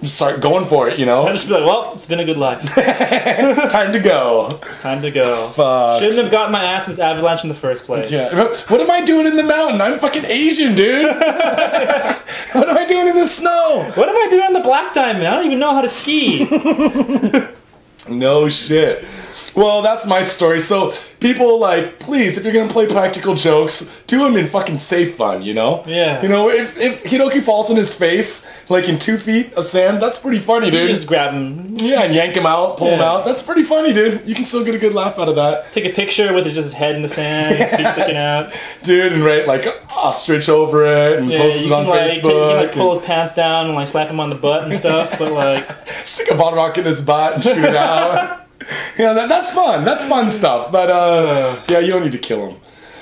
[0.07, 0.99] start going for it.
[0.99, 1.27] You know?
[1.27, 2.61] I just be like, well, it's been a good life.
[3.71, 4.47] time to go.
[4.63, 5.49] It's time to go.
[5.49, 6.01] Fuck.
[6.01, 8.09] Shouldn't have gotten my ass in this avalanche in the first place.
[8.11, 8.33] Yeah.
[8.33, 9.81] What am I doing in the mountain?
[9.81, 11.05] I'm fucking Asian, dude.
[11.05, 13.91] what am I doing in the snow?
[13.95, 15.27] What am I doing on the Black Diamond?
[15.27, 16.45] I don't even know how to ski.
[18.09, 19.05] No shit.
[19.55, 20.59] Well, that's my story.
[20.59, 25.15] So, people like, please, if you're gonna play practical jokes, do them in fucking safe
[25.15, 25.41] fun.
[25.41, 25.83] You know?
[25.87, 26.21] Yeah.
[26.21, 30.01] You know, if if Hiroki falls on his face like in two feet of sand,
[30.01, 30.89] that's pretty funny, You dude.
[30.91, 33.25] just grab him, yeah, and yank him out, pull him out.
[33.25, 34.21] That's pretty funny, dude.
[34.27, 36.57] You can still get a good laugh out of that, take a picture with just
[36.57, 38.53] his head in the sand, his feet sticking out.
[38.83, 42.29] dude, and write like ostrich over it and Yeah, post it on like, take, you
[42.29, 42.49] Facebook.
[42.49, 44.73] can, like pull and his pants down and like slap him on the butt and
[44.77, 45.17] stuff.
[45.17, 48.45] But like, stick a bottle rocket in his butt and shoot it out.
[48.97, 49.85] yeah, that, that's fun.
[49.85, 50.71] That's fun stuff.
[50.71, 52.55] But uh, yeah, you don't need to kill him.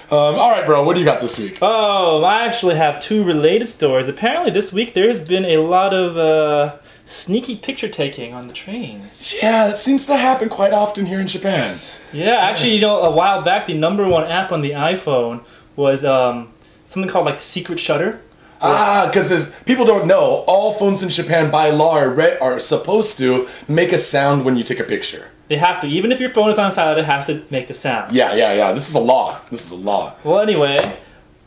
[0.09, 0.83] Um, all right, bro.
[0.83, 1.59] What do you got this week?
[1.61, 4.07] oh, I actually have two related stories.
[4.07, 9.35] Apparently, this week there's been a lot of uh, sneaky picture taking on the trains.
[9.41, 11.79] Yeah, that seems to happen quite often here in Japan.
[12.13, 15.43] Yeah, actually, you know, a while back, the number one app on the iPhone
[15.75, 16.53] was um,
[16.85, 18.21] something called like Secret Shutter.
[18.61, 22.59] Ah, because if people don't know, all phones in Japan by law are, re- are
[22.59, 25.27] supposed to make a sound when you take a picture.
[25.47, 27.73] They have to, even if your phone is on silent, it has to make a
[27.73, 28.11] sound.
[28.11, 28.71] Yeah, yeah, yeah.
[28.73, 29.39] This is a law.
[29.49, 30.13] This is a law.
[30.23, 30.99] Well, anyway,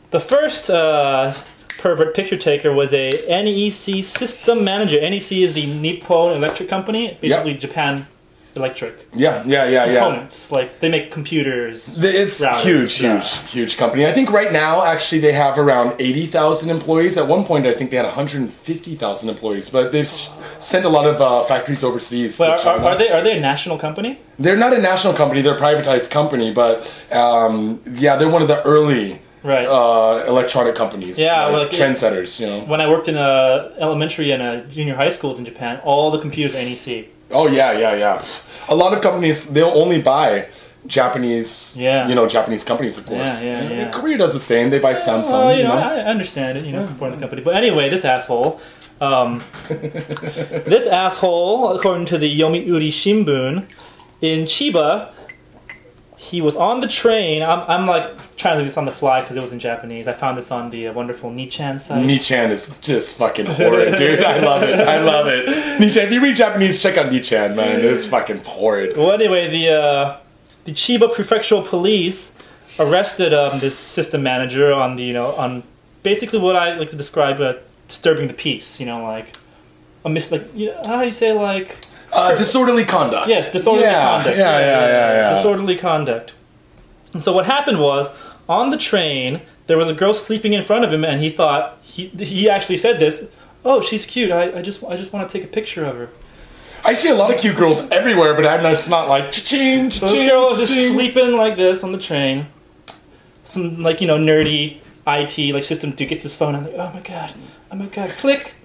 [0.09, 1.33] the first uh,
[1.77, 4.99] pervert picture taker was a NEC system manager.
[4.99, 8.07] NEC is the Nippon Electric Company, basically Japan
[8.55, 9.99] Electric Yeah, yeah, yeah, yeah.
[9.99, 10.51] components.
[10.51, 11.97] Like they make computers.
[11.97, 13.19] It's Routers, huge, yeah.
[13.21, 14.05] huge, huge company.
[14.05, 17.17] I think right now, actually, they have around 80,000 employees.
[17.17, 21.21] At one point, I think they had 150,000 employees, but they've sent a lot of
[21.21, 22.85] uh, factories overseas But to are, China.
[22.87, 24.19] are, they are they a national company?
[24.37, 28.47] They're not a national company, they're a privatized company, but um, yeah, they're one of
[28.47, 29.65] the early Right.
[29.65, 31.17] uh, electronic companies.
[31.17, 32.59] Yeah, like well, it- trendsetters, you know.
[32.65, 36.19] when I worked in a elementary and a junior high schools in Japan, all the
[36.19, 37.07] computers were NEC.
[37.33, 38.23] Oh, yeah, yeah, yeah.
[38.69, 40.47] a lot of companies they'll only buy
[40.87, 42.07] Japanese, Yeah.
[42.07, 43.41] you know, Japanese companies, of course.
[43.41, 43.89] Yeah, yeah, yeah.
[43.91, 44.69] Korea does the same.
[44.69, 45.73] They buy Samsung, Well, you know.
[45.73, 46.65] I I understand it.
[46.65, 47.41] You know, supporting the company.
[47.43, 48.59] But anyway, this asshole.
[48.99, 53.65] Um, this asshole, according to the Yomiuri Shimbun,
[54.21, 55.09] in Chiba,
[56.21, 57.41] he was on the train.
[57.41, 60.07] I'm, I'm like trying to do this on the fly because it was in Japanese.
[60.07, 62.05] I found this on the uh, wonderful Nichan site.
[62.05, 64.23] Nichan is just fucking horrid, dude.
[64.23, 64.79] I love it.
[64.79, 65.47] I love it.
[65.79, 67.79] Nichan, if you read Japanese, check out Nichan, man.
[67.79, 68.95] It's fucking horrid.
[68.95, 70.17] Well, anyway, the uh,
[70.65, 72.37] the Chiba Prefectural Police
[72.77, 75.63] arrested um, this system manager on the you know on
[76.03, 77.55] basically what I like to describe uh,
[77.87, 78.79] disturbing the peace.
[78.79, 79.37] You know, like
[80.05, 81.77] a mis like you know, how do you say like
[82.11, 83.27] Uh, disorderly conduct.
[83.29, 84.37] yes disorderly yeah, conduct.
[84.37, 85.35] Yeah, yeah, yeah, yeah.
[85.35, 86.33] Disorderly conduct.
[87.13, 88.09] And so what happened was
[88.47, 91.77] on the train there was a girl sleeping in front of him, and he thought
[91.81, 93.29] he he actually said this.
[93.63, 94.31] Oh, she's cute.
[94.31, 96.09] I, I just I just want to take a picture of her.
[96.83, 100.07] I see a lot of cute girls everywhere, but I'm just not like cha-ching, So
[100.07, 100.93] this cha-ching, girl was just cha-ching.
[100.93, 102.47] sleeping like this on the train.
[103.45, 106.91] Some like you know nerdy IT like system dude gets his phone and like, oh
[106.93, 107.33] my god,
[107.71, 108.55] oh my god, click.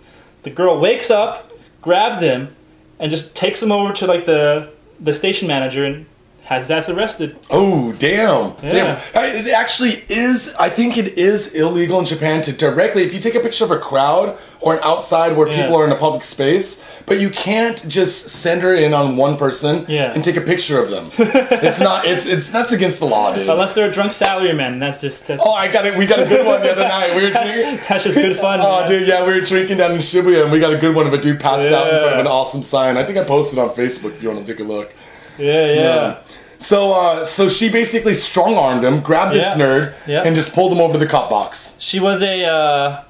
[0.43, 2.57] The girl wakes up, grabs him,
[2.99, 6.07] and just takes them over to like the the station manager and
[6.47, 7.37] has ass arrested.
[7.51, 8.55] Oh damn!
[8.63, 9.01] Yeah.
[9.13, 9.37] Damn!
[9.47, 10.55] It actually is.
[10.59, 13.71] I think it is illegal in Japan to directly, if you take a picture of
[13.73, 15.63] a crowd or an outside where Yeah.
[15.63, 19.37] people are in a public space, but you can't just send her in on one
[19.37, 20.13] person Yeah.
[20.13, 21.11] and take a picture of them.
[21.19, 22.07] it's not.
[22.07, 23.49] It's it's that's against the law, dude.
[23.49, 25.97] Unless they're a drunk salaryman, that's just that's, oh, I got it.
[25.97, 27.15] We got a good one the other night.
[27.17, 27.81] We were drinking.
[27.89, 28.61] that's just good fun.
[28.61, 28.89] Oh, man.
[28.89, 31.13] dude, yeah, we were drinking down in Shibuya, and we got a good one of
[31.13, 32.97] a dude passed out in front of an awesome sign.
[32.97, 34.95] I think I posted on Facebook if you want to take a look.
[35.39, 36.17] Yeah, yeah.
[36.59, 39.65] So, uh, so she basically strong armed him, grabbed this Yeah.
[39.65, 40.23] nerd, Yeah.
[40.25, 41.77] and just pulled him over to the cop box.
[41.81, 43.03] She was a uh,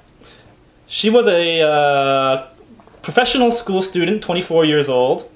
[0.88, 2.46] she was a uh,
[3.02, 5.28] professional school student, 24 years old.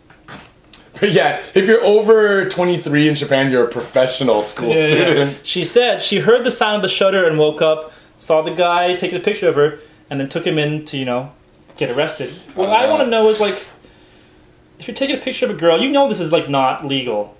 [1.00, 5.04] But yeah, if you're over 23 in Japan, you're a professional school Yeah, yeah.
[5.04, 5.36] student.
[5.44, 8.96] She said she heard the sound of the shutter and woke up, saw the guy
[8.96, 9.78] taking a picture of her,
[10.10, 11.30] and then took him in to, you know,
[11.76, 12.30] get arrested.
[12.54, 13.64] What I want to know is like,
[14.80, 17.36] if you're taking a picture of a girl, you know this is like not legal.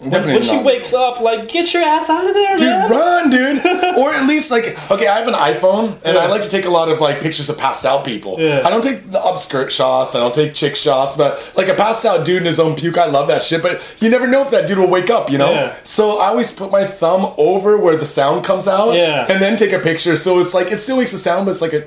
[0.00, 2.88] Definitely when she wakes up, like, get your ass out of there, Dude, man.
[2.88, 3.66] run, dude!
[3.98, 6.18] or at least like, okay, I have an iPhone, and Yeah.
[6.22, 8.36] I like to take a lot of like pictures of passed out people.
[8.38, 8.62] Yeah.
[8.64, 12.04] I don't take the upskirt shots, I don't take chick shots, but like a passed
[12.06, 13.60] out dude in his own puke, I love that shit.
[13.60, 15.50] But you never know if that dude will wake up, you know.
[15.50, 15.74] Yeah.
[15.82, 19.26] So I always put my thumb over where the sound comes out, Yeah.
[19.28, 20.14] and then take a picture.
[20.14, 21.84] So it's like it still makes a sound, but it's like a.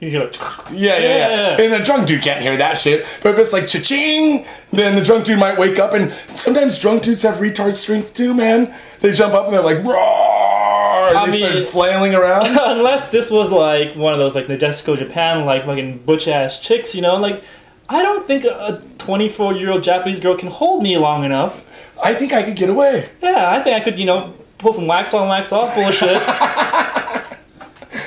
[0.00, 0.30] You go,
[0.70, 1.60] Yeah, yeah, yeah, Yeah.
[1.64, 3.04] And the drunk dude can't hear that shit.
[3.22, 5.92] But if it's like cha-ching, then the drunk dude might wake up.
[5.92, 8.72] And sometimes drunk dudes have retard strength too, man.
[9.00, 11.08] They jump up and they're like, roar!
[11.08, 12.46] And I they mean- start flailing around.
[12.78, 16.94] unless this was like one of those like Nadeshiko Japan like fucking butch ass chicks,
[16.94, 17.42] you know, like
[17.88, 21.64] I don't think a 24 year old Japanese girl can hold me long enough.
[22.00, 23.08] I think I could get away.
[23.22, 26.22] Yeah, I think I could, you know, pull some wax on, wax off bullshit.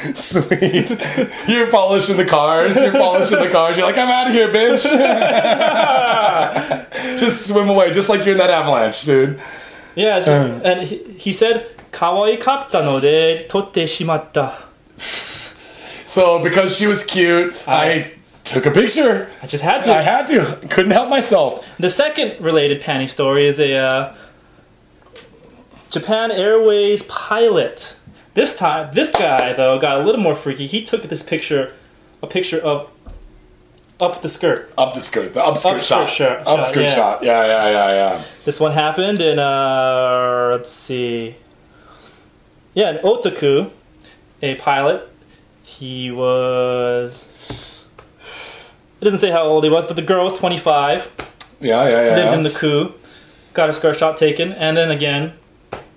[0.16, 0.90] Sweet.
[1.48, 2.76] You're polishing the cars.
[2.76, 3.78] You're polishing the cars.
[3.78, 4.84] You're like, I'm out of here, bitch.
[7.20, 9.40] just swim away, just like you're in that avalanche, dude.
[9.96, 14.54] yeah, she- and he, he said, "Kawaii katta no de totte shimatta."
[16.06, 18.12] So because she was cute, I
[18.44, 19.30] took a picture.
[19.42, 19.94] I just had to.
[19.96, 20.60] I had to.
[20.70, 21.66] Couldn't help myself.
[21.80, 24.16] The second related panty story is a uh,
[25.90, 27.96] Japan Airways pilot.
[28.34, 30.66] This time, this guy though got a little more freaky.
[30.68, 31.74] He took this picture,
[32.22, 32.90] a picture of
[34.00, 34.74] up the skirt.
[34.78, 36.10] Up the skirt, the upskirt Upskirt shot.
[36.10, 36.96] shot, upskirt yeah.
[36.96, 37.24] shot.
[37.24, 38.24] Yeah, yeah, yeah, yeah.
[38.46, 41.36] This one happened in uh, let's see,
[42.74, 43.70] yeah, in Otaku,
[44.42, 45.08] a pilot.
[45.64, 47.84] He was.
[49.00, 51.12] It doesn't say how old he was, but the girl was 25.
[51.60, 51.98] Yeah, yeah, yeah.
[51.98, 52.36] lived yeah.
[52.36, 52.94] in the coup,
[53.54, 55.34] got a skirt shot taken, and then again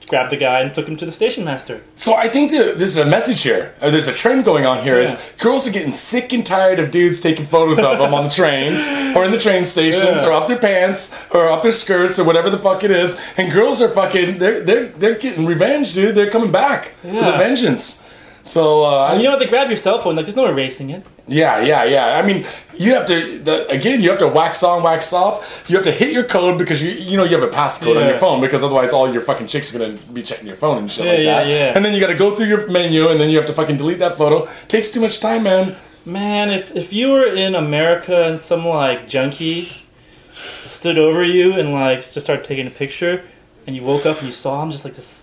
[0.08, 1.82] grabbed the guy and took him to the station master.
[1.96, 3.74] So I think that there's a message here.
[3.80, 4.98] Or there's a trend going on here.
[4.98, 5.20] Is Yeah.
[5.38, 8.86] girls are getting sick and tired of dudes taking photos of them on the trains
[9.16, 10.26] or in the train stations Yeah.
[10.28, 13.16] or up their pants or up their skirts or whatever the fuck it is.
[13.36, 16.14] And girls are fucking they're they're they're getting revenge, dude.
[16.14, 18.02] They're coming back with a vengeance.
[18.42, 21.04] So uh, And you know, they grab your cell phone, like there's no erasing it.
[21.26, 22.18] Yeah, yeah, yeah.
[22.18, 22.44] I mean,
[22.76, 24.02] you have to the, again.
[24.02, 25.64] You have to wax on, wax off.
[25.68, 28.06] You have to hit your code because you you know you have a passcode on
[28.06, 30.90] your phone because otherwise all your fucking chicks are gonna be checking your phone and
[30.92, 31.48] shit Yeah, like yeah, that.
[31.48, 31.72] yeah.
[31.74, 33.78] And then you got to go through your menu and then you have to fucking
[33.78, 34.48] delete that photo.
[34.68, 35.76] Takes too much time, man.
[36.04, 39.68] Man, if if you were in America and some like junkie
[40.32, 43.24] stood over you and like just started taking a picture,
[43.66, 45.22] and you woke up and you saw him, just like this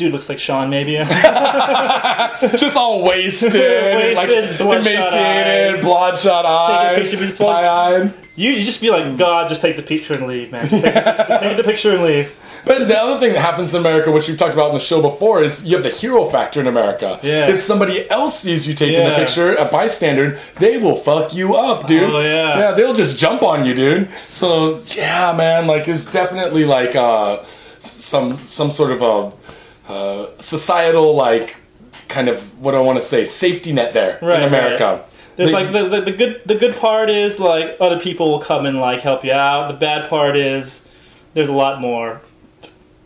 [0.00, 0.94] dude looks like Sean, maybe.
[2.56, 5.80] Just all wasted, Wasted, like emaciated, eyes.
[5.84, 7.46] bloodshot eyes, picture of his phone.
[7.54, 8.14] pie-eyed.
[8.36, 10.66] You, you just be like, God, just take the picture and leave, man.
[10.68, 12.36] Just take, just take the picture and leave.
[12.62, 15.00] But the other thing that happens in America, which we've talked about in the show
[15.00, 17.18] before, is you have the hero factor in America.
[17.22, 17.48] Yeah.
[17.48, 21.86] If somebody else sees you taking the picture, a bystander, they will fuck you up,
[21.86, 22.02] dude.
[22.10, 22.58] Oh, yeah.
[22.58, 24.10] Yeah, they'll just jump on you, dude.
[24.18, 27.42] So yeah, man, like there's definitely like uh,
[27.78, 29.32] some some sort of a
[29.90, 31.56] uh, societal like
[32.08, 34.84] kind of what do I want to say safety net there Right, in America.
[34.84, 35.04] right.
[35.36, 38.40] There's They- like the, the, the good the good part is like other people will
[38.40, 39.68] come and like help you out.
[39.68, 40.86] The bad part is
[41.34, 42.20] there's a lot more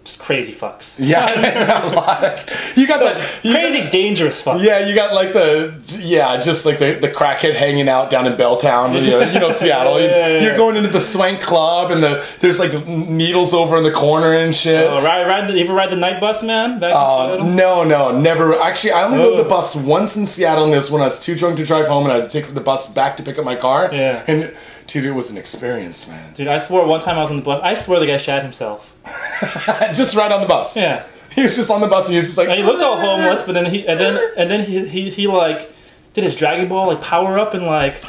[0.05, 0.97] just crazy fucks.
[0.99, 4.63] yeah, there's a lot of- you got the you got- Crazy dangerous fucks.
[4.63, 8.35] Yeah, you got like the yeah, just like the, the crackhead hanging out down in
[8.35, 10.01] Belltown, you know, you know Seattle.
[10.01, 10.43] Yeah, yeah.
[10.43, 14.33] You're going into the swank club, and the there's like needles over in the corner
[14.35, 14.85] and shit.
[14.87, 16.79] Oh, ride, ride the, you ever ride the night bus, man?
[16.81, 18.55] Back Uh, no, no, never.
[18.61, 19.43] Actually, I only rode Oh.
[19.43, 22.05] the bus once in Seattle, and this when I was too drunk to drive home,
[22.05, 23.89] and I had to take the bus back to pick up my car.
[23.93, 24.23] Yeah.
[24.27, 24.55] and
[24.87, 26.35] dude, it was an experience, man.
[26.35, 27.61] Dude, I swore one time I was on the bus.
[27.63, 28.94] I swear the guy shat himself.
[29.95, 30.77] just right on the bus.
[30.77, 31.07] Yeah.
[31.31, 32.97] he was just on the bus, and he was just like, And he looked all
[32.97, 35.73] homeless, but then he and then and then he he, he like
[36.15, 38.03] did his Dragon Ball like power up and like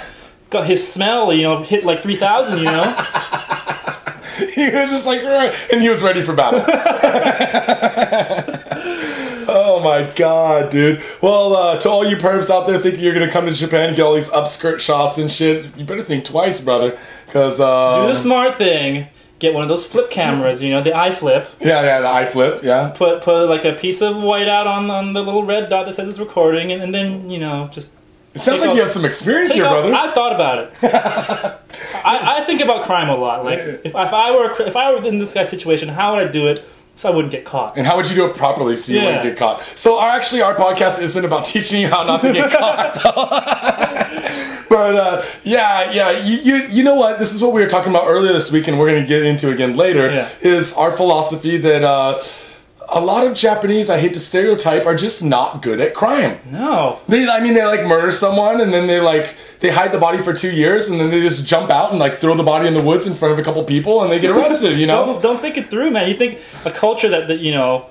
[0.49, 2.83] got his smell, you know, hit like three thousand, you know.
[4.53, 5.21] he was just like,
[5.71, 6.63] and he was ready for battle.
[9.47, 11.03] oh my god, dude.
[11.21, 13.95] Well, uh, to all you pervs out there thinking you're gonna come to Japan and
[13.95, 16.97] get all these upskirt shots and shit, you better think twice, brother.
[17.25, 18.01] Because, uh.
[18.01, 19.07] Do the smart thing.
[19.45, 21.47] Get one of those flip cameras, you know, the eye flip.
[21.59, 22.91] yeah, yeah, the eye flip, yeah.
[22.95, 25.93] Put put like a piece of white out on, on the little red dot that
[25.93, 27.89] says it's recording, and, and then you know just
[28.33, 29.93] It sounds like you have some experience here, off- brother.
[29.93, 30.73] I've thought about it.
[32.03, 33.45] I, I think about crime a lot.
[33.45, 36.31] Like if, if I were if I were in this guy's situation, how would I
[36.31, 37.77] do it so I wouldn't get caught?
[37.77, 39.05] and how would you do it properly so you Yeah.
[39.05, 39.61] wouldn't get caught?
[39.75, 43.11] So, our, actually, our podcast isn't about teaching you how not to get caught, though.
[44.69, 47.19] but uh, yeah, yeah, you, you you know what?
[47.19, 49.23] This is what we were talking about earlier this week, and we're going to get
[49.23, 50.11] into again later.
[50.11, 50.29] Yeah.
[50.41, 52.21] Is our philosophy that uh,
[52.89, 56.39] a lot of Japanese, I hate to stereotype, are just not good at crime.
[56.49, 56.99] No.
[57.07, 60.21] They, I mean, they like murder someone, and then they like they hide the body
[60.21, 62.73] for two years, and then they just jump out and like throw the body in
[62.73, 64.79] the woods in front of a couple people, and they get arrested.
[64.79, 65.05] You know?
[65.05, 66.09] Don't, don't think it through, man.
[66.09, 67.89] You think a culture that, that you know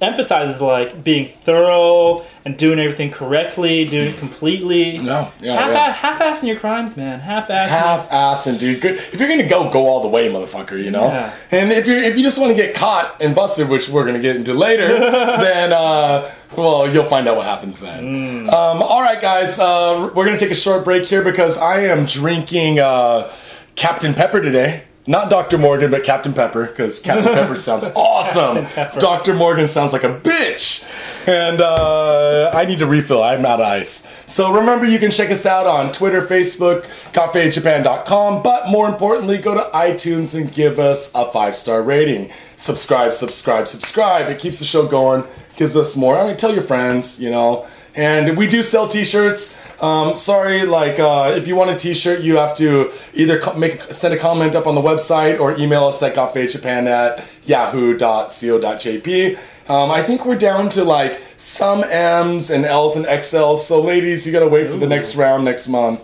[0.00, 4.98] emphasizes like being thorough and doing everything correctly, doing it completely.
[4.98, 5.92] No, yeah, half yeah.
[5.92, 7.20] half-assing your crimes, man.
[7.20, 7.68] Half-assing.
[7.68, 8.80] half assing, dude.
[8.80, 8.96] Good.
[8.96, 10.82] If you're gonna go, go all the way, motherfucker.
[10.82, 11.06] You know.
[11.06, 11.34] Yeah.
[11.50, 14.20] And if you if you just want to get caught and busted, which we're gonna
[14.20, 18.04] get into later, then uh, well, you'll find out what happens then.
[18.04, 18.52] Mm.
[18.52, 19.58] Um, all right, guys.
[19.58, 23.32] Uh, we're gonna take a short break here because I am drinking uh,
[23.74, 24.84] Captain Pepper today.
[25.08, 25.56] Not Dr.
[25.56, 28.66] Morgan, but Captain Pepper, because Captain Pepper sounds awesome.
[28.98, 29.32] Dr.
[29.32, 30.86] Morgan sounds like a bitch.
[31.26, 33.22] And uh, I need to refill.
[33.22, 34.06] I'm out of ice.
[34.26, 38.42] So remember, you can check us out on Twitter, Facebook, CafeJapan.com.
[38.42, 42.30] But more importantly, go to iTunes and give us a five star rating.
[42.56, 44.28] Subscribe, subscribe, subscribe.
[44.28, 45.24] It keeps the show going,
[45.56, 46.18] gives us more.
[46.18, 47.66] I mean, tell your friends, you know.
[47.94, 49.58] And we do sell T-shirts.
[49.80, 53.80] Um, sorry, like uh, if you want a T-shirt, you have to either co- make
[53.92, 59.38] send a comment up on the website or email us at gotfadedjapan at yahoo.co.jp.
[59.68, 63.58] Um, I think we're down to like some M's and L's and XLs.
[63.58, 66.00] So ladies, you gotta wait for the next round next month.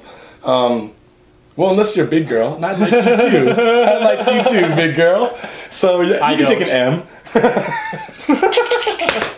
[0.47, 0.93] Um,
[1.57, 3.51] well, unless you're a big girl, not like you too.
[3.59, 5.37] I like you too, big girl.
[5.71, 7.43] So yeah, you I can take an don't.
[7.43, 9.31] M.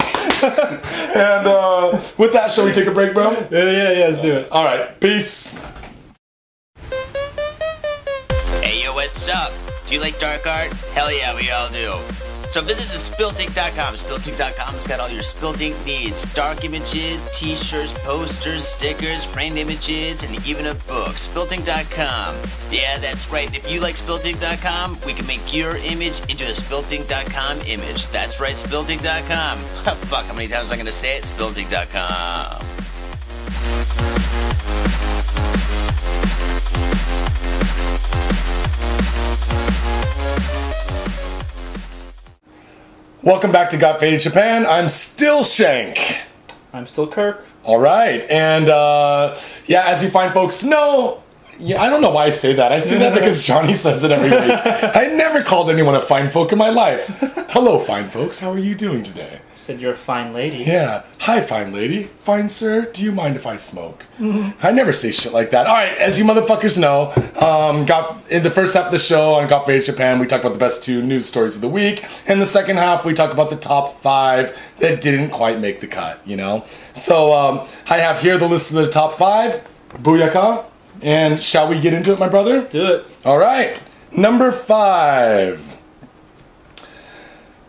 [1.17, 3.33] and uh, with that, shall we take a break, bro?
[3.33, 4.09] Yeah, yeah, yeah.
[4.09, 4.53] Let's do it.
[4.53, 5.59] All right, peace.
[8.61, 9.53] Hey yo, what's up?
[9.87, 10.73] Do you like dark art?
[10.95, 12.26] Hell yeah, we all do.
[12.57, 13.97] So visit the spiltink.com.
[13.97, 16.25] Spiltink.com's got all your Spiltink needs.
[16.33, 21.17] Dark images, t-shirts, posters, stickers, framed images, and even a book.
[21.17, 22.35] Spiltink.com.
[22.71, 23.55] Yeah, that's right.
[23.55, 28.07] If you like Spiltink.com, we can make your image into a Spiltink.com image.
[28.07, 29.59] That's right, Spiltink.com.
[30.09, 31.25] Fuck, how many times am I gonna say it?
[31.25, 32.63] Spiltink.com.
[43.27, 44.65] Welcome back to Got Faded Japan.
[44.67, 46.21] I'm still Shank.
[46.73, 47.45] I'm still Kirk.
[47.65, 51.25] All right, and uh, yeah, as you find folks know,
[51.59, 52.71] yeah, I don't know why I say that.
[52.71, 54.61] I say that because Johnny says it every week.
[54.95, 57.09] I never called anyone a fine folk in my life.
[57.51, 58.39] Hello, fine folks.
[58.39, 59.41] How are you doing today?
[59.67, 60.59] Said you're a fine lady.
[60.59, 61.03] Yeah.
[61.19, 62.05] Hi, fine lady.
[62.21, 64.07] Fine sir, do you mind if I smoke?
[64.63, 65.67] I never say shit like that.
[65.67, 67.11] All right, as you motherfuckers know,
[67.45, 70.45] um, got in the first half of the show on Got Faded Japan, we talked
[70.45, 72.05] about the best two news stories of the week.
[72.29, 75.89] In the second half, we talk about the top five that didn't quite make the
[75.89, 76.21] cut.
[76.25, 76.65] You know.
[76.95, 79.67] So um, I have here the list of the top five.
[79.95, 80.65] Booyaka.
[81.03, 82.55] And shall we get into it, my brother?
[82.55, 83.05] Let's do it.
[83.25, 83.81] All right.
[84.13, 85.77] Number five.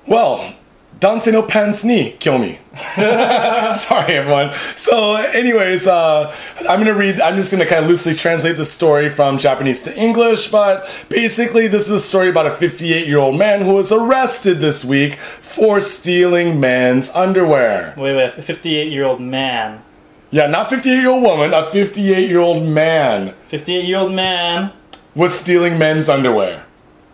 [0.06, 0.54] Well,
[1.00, 2.58] Danse no pants ni kill me.
[2.95, 4.54] Sorry, everyone.
[4.76, 7.20] So, anyways, uh, I'm gonna read.
[7.22, 10.50] I'm just gonna kind of loosely translate the story from Japanese to English.
[10.50, 14.60] But basically, this is a story about a 58 year old man who was arrested
[14.60, 17.93] this week for stealing men's underwear.
[17.98, 18.38] Wait, wait.
[18.38, 19.84] A 58 year old man.
[20.32, 21.54] Yeah, not 58 year old woman.
[21.54, 24.72] A 58 year old man 58 year old man.
[25.14, 26.66] was stealing men's underwear.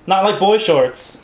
[0.08, 1.23] Not like boy shorts.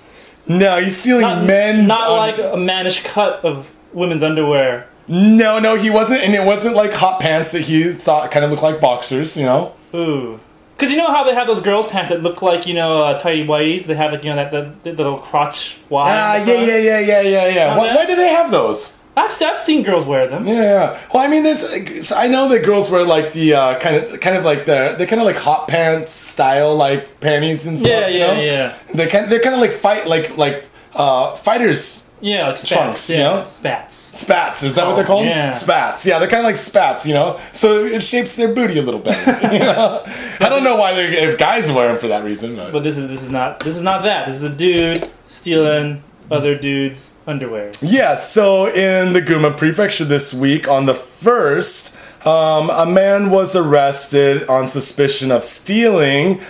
[0.49, 1.87] No, he's stealing Not, men's.
[1.87, 4.87] not un- like a mannish cut of women's underwear.
[5.07, 8.51] No, no, he wasn't, and it wasn't like hot pants that he thought kind of
[8.51, 9.37] looked like boxers.
[9.37, 9.73] You know?
[9.93, 10.39] Ooh.
[10.75, 13.19] Because you know how they have those girls' pants that look like, you know, uh,
[13.19, 13.83] tidy whities?
[13.83, 16.11] They have, like, you know, that, that, that little crotch wide.
[16.11, 17.77] Ah, yeah, yeah, yeah, yeah, yeah, yeah.
[17.77, 18.97] Why, why do they have those?
[19.17, 20.47] I've, I've seen girls wear them.
[20.47, 20.99] Yeah, yeah.
[21.13, 22.11] Well, I mean, there's.
[22.11, 25.05] I know that girls wear like the uh, kind of, kind of like the, they
[25.05, 27.89] kind of like hot pants style, like panties and stuff.
[27.89, 28.41] Yeah, you yeah, know?
[28.41, 28.75] yeah.
[28.93, 32.71] They kind, they're kind of like fight, like like uh, fighters Yeah, like spats.
[32.71, 33.45] Trunks, yeah, you know?
[33.45, 33.95] Spats.
[33.95, 35.25] Spats, is that what Oh, they're called?
[35.25, 35.51] yeah.
[35.53, 36.05] Spats.
[36.05, 37.39] Yeah, they're kind of like spats, you know?
[37.53, 39.15] So it shapes their booty a little bit.
[39.53, 40.03] you know?
[40.39, 42.55] I don't know why they're, if guys wear them for that reason.
[42.55, 42.71] But.
[42.73, 44.27] But this is this is not this is not that.
[44.27, 47.71] This is a dude stealing other dudes' underwear.
[47.81, 53.55] Yeah, so in the Gunma Prefecture this week, on the 1st, um, a man was
[53.55, 56.41] arrested on suspicion of stealing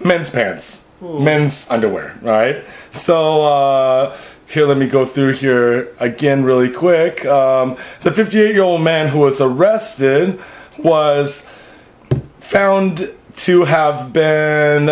[0.00, 2.64] men's pants, men's underwear, right?
[2.92, 7.26] So, uh, here, let me go through here again really quick.
[7.26, 10.40] Um, the 58 year old man who was arrested
[10.78, 11.52] was
[12.40, 14.88] found to have been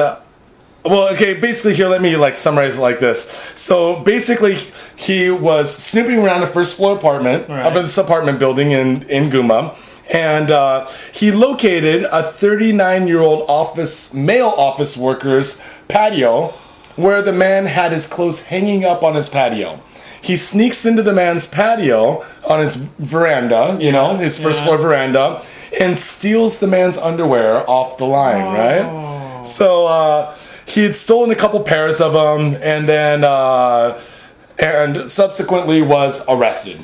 [0.89, 3.20] well okay basically here let me like summarize it like this
[3.55, 4.57] so basically
[4.97, 7.66] he was snooping around a first floor apartment Right.
[7.66, 9.74] of this apartment building in in gunma
[10.11, 16.49] and uh, he located a 39 year old office male office worker's patio
[16.97, 19.80] where the man had his clothes hanging up on his patio
[20.22, 24.66] he sneaks into the man's patio on his veranda you know his first yeah.
[24.66, 25.43] floor veranda
[25.80, 30.37] and steals the man's underwear off the line right so uh,
[30.67, 34.01] he had stolen a couple pairs of them, and then uh,
[34.59, 36.81] and subsequently was arrested.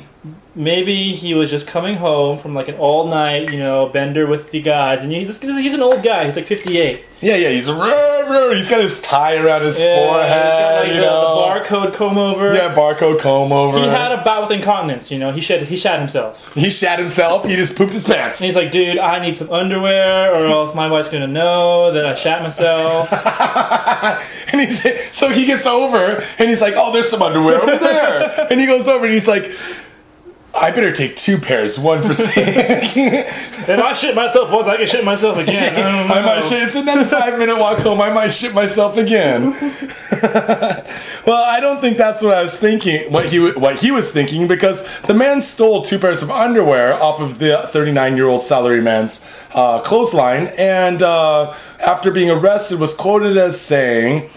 [0.54, 4.50] Maybe he was just coming home from like an all night, you know, bender with
[4.50, 6.26] the guys, and he, this, he's an old guy.
[6.26, 7.06] He's like 58.
[7.22, 11.06] Yeah, yeah, he's a he's got his tie around his Yeah, forehead, like, you the,
[11.06, 11.36] know.
[11.36, 12.52] the barcode comb over.
[12.52, 13.78] yeah, barcode comb over.
[13.78, 15.30] He had a bout with incontinence, you know.
[15.32, 16.52] He shed he shat himself.
[16.54, 17.46] he shat himself.
[17.46, 18.40] He just pooped his pants.
[18.40, 22.04] And he's like, dude, I need some underwear, or else my wife's gonna know that
[22.04, 23.08] I shat myself.
[24.52, 24.82] and he's
[25.16, 28.66] so he gets over and he's like, "Oh, there's some underwear over there." and he
[28.66, 29.50] goes over and he's like,
[30.54, 34.86] "I better take two pairs, one for Sam." if I shit myself once, I can
[34.86, 36.10] shit myself again.
[36.10, 36.18] I.
[36.18, 36.62] I might shit.
[36.62, 38.00] It's another five minute walk home.
[38.00, 39.52] I might shit myself again.
[41.26, 43.10] well, I don't think that's what I was thinking.
[43.10, 47.20] What he what he was thinking because the man stole two pairs of underwear off
[47.20, 53.36] of the 39 year old salaryman's uh, clothesline, and uh, after being arrested, was quoted
[53.36, 54.30] as saying,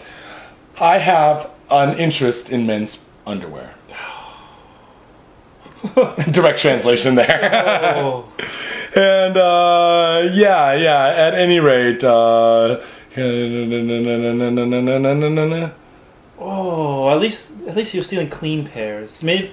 [0.80, 3.74] "I have an interest in men's underwear."
[6.31, 7.95] Direct translation there.
[7.97, 8.25] Oh.
[8.97, 11.07] And uh, yeah, yeah.
[11.07, 12.79] At any rate, uh,
[16.39, 19.21] Oh, at least at least he was stealing clean pairs.
[19.21, 19.51] Maybe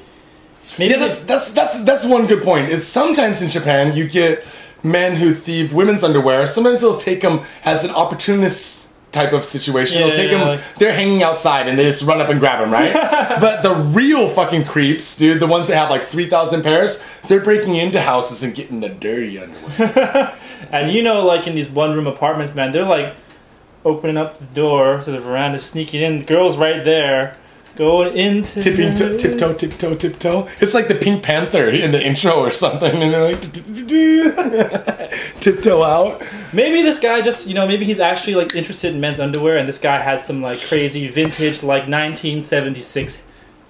[0.79, 2.69] maybe yeah, that's that's that's that's one good point.
[2.69, 4.45] Is sometimes in Japan you get
[4.85, 6.47] men who thieve women's underwear.
[6.47, 8.82] Sometimes they'll take them as an opportunist
[9.13, 10.01] type of situation.
[10.01, 10.49] Yeah, they'll take yeah, them.
[10.49, 12.93] like- they're hanging outside and they just run up and grab them, right?
[13.41, 17.41] but the real fucking creeps, dude, the ones that have like three thousand pairs, they're
[17.41, 20.37] breaking into houses and getting the dirty underwear.
[20.73, 23.15] and you know like in these one room apartments, man, they're like
[23.85, 26.21] opening up the door to the veranda, sneaking in.
[26.21, 27.37] The girl's right there,
[27.77, 30.49] going into tipping to, tiptoe, tiptoe, tiptoe.
[30.61, 33.41] It's like the Pink Panther in the intro or something, and they're like
[35.41, 36.23] tiptoe out.
[36.53, 39.69] Maybe this guy just you know maybe he's actually like interested in men's underwear, and
[39.69, 43.23] this guy had some like crazy vintage like 1976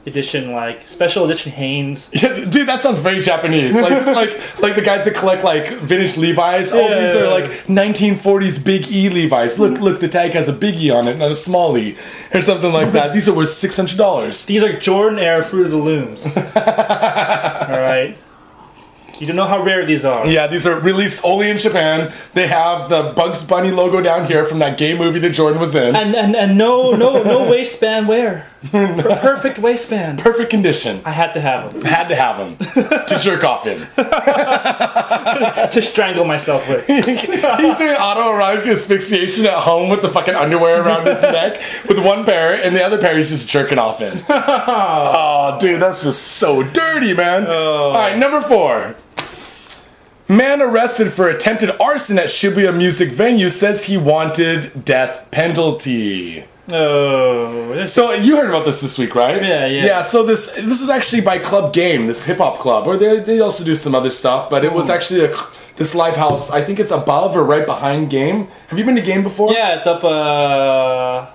[0.04, 2.10] edition like special edition Hanes.
[2.12, 3.74] Yeah, dude, that sounds very Japanese.
[3.74, 6.72] Like, like, like the guys that collect like vintage Levi's.
[6.72, 7.00] Oh, Yeah.
[7.00, 9.58] these are like 1940s Big E Levi's.
[9.58, 9.82] Look, mm-hmm.
[9.82, 11.96] look, the tag has a Big E on it, not a small E,
[12.34, 13.12] or something like that.
[13.12, 14.44] These are worth six hundred dollars.
[14.46, 16.26] These are Jordan Air Fruit of the Looms.
[16.36, 18.16] All right.
[19.18, 20.26] You don't know how rare these are.
[20.26, 22.12] Yeah, these are released only in Japan.
[22.34, 25.76] They have the Bugs Bunny logo down here from that gay movie that Jordan was
[25.76, 25.94] in.
[25.94, 28.48] And, and and no no no waistband wear.
[28.70, 30.20] Per- perfect waistband.
[30.20, 31.00] Perfect condition.
[31.04, 32.56] I had to have them Had to have them
[33.06, 33.78] to jerk off in.
[33.96, 36.86] to strangle myself with.
[36.86, 42.24] He's doing autoerotic asphyxiation at home with the fucking underwear around his neck with one
[42.24, 44.22] pair, and the other pair he's just jerking off in.
[44.28, 47.46] oh, dude, that's just so dirty, man.
[47.48, 47.90] Oh.
[47.90, 48.94] All right, number four.
[50.28, 56.44] Man arrested for attempted arson at Shibuya music venue says he wanted death penalty.
[56.70, 59.42] Oh, this- So you heard about this this week, right?
[59.42, 59.84] Yeah, yeah.
[59.84, 60.02] Yeah.
[60.02, 63.40] So this this was actually by Club Game, this hip hop club, or they they
[63.40, 65.30] also do some other stuff, but it was actually a
[65.76, 66.50] this live house.
[66.52, 68.46] I think it's above or right behind Game.
[68.68, 69.52] Have you been to Game before?
[69.52, 71.26] yeah, it's up uh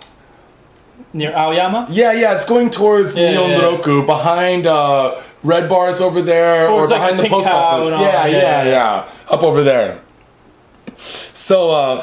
[1.13, 1.87] near Aoyama.
[1.89, 2.35] Yeah, yeah.
[2.35, 4.01] It's going towards Yeah, yeah.
[4.05, 7.93] Behind uh, Red Bars over there, Towards, or like, behind the post office.
[7.93, 9.03] Yeah, Yeah, yeah, yeah.
[9.29, 9.99] Up over there.
[10.97, 12.01] So, uh,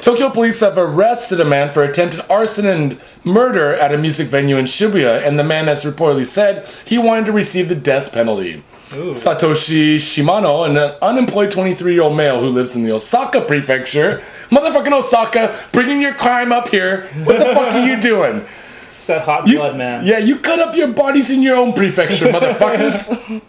[0.00, 4.56] Tokyo police have arrested a man for attempted arson and murder at a music venue
[4.56, 8.62] in Shibuya, and the man has reportedly said he wanted to receive the death penalty.
[8.90, 14.22] Satoshi Shimano, an unemployed 23 year old male who lives in the Osaka prefecture.
[14.48, 17.08] Motherfucking Osaka, bringing your crime up here.
[17.24, 18.44] What the fuck are you doing?
[19.10, 20.06] That hot You- blood, man.
[20.06, 23.42] Yeah, you cut up your bodies in your own prefecture, motherfuckers.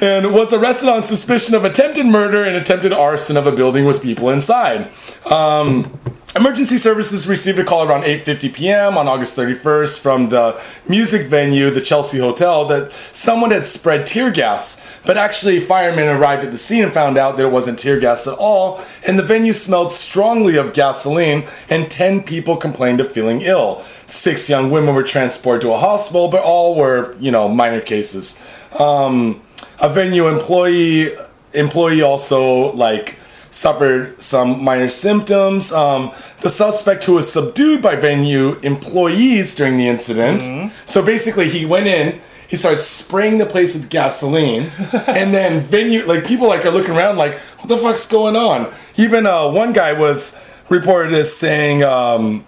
[0.00, 4.02] and was arrested on suspicion of attempted murder and attempted arson of a building with
[4.02, 4.88] people inside.
[5.26, 5.98] Um,
[6.36, 8.98] emergency services received a call around 8:50 p.m.
[8.98, 14.30] on August 31st from the music venue, the Chelsea Hotel, that someone had spread tear
[14.30, 14.82] gas.
[15.04, 18.26] But actually, firemen arrived at the scene and found out that it wasn't tear gas
[18.26, 23.42] at all, and the venue smelled strongly of gasoline, and 10 people complained of feeling
[23.42, 23.84] ill.
[24.06, 28.42] Six young women were transported to a hospital, but all were, you know, minor cases.
[28.78, 29.42] Um,
[29.78, 31.12] a venue employee
[31.52, 33.18] employee also like
[33.54, 35.72] suffered some minor symptoms.
[35.72, 40.72] Um, the suspect who was subdued by venue employees during the incident.
[40.86, 42.20] So basically, he went in.
[42.48, 44.70] He starts spraying the place with gasoline,
[45.08, 48.72] and then venue like people like are looking around like, what the fuck's going on?
[48.96, 50.38] Even uh, one guy was
[50.68, 51.82] reported as saying.
[51.82, 52.44] Um,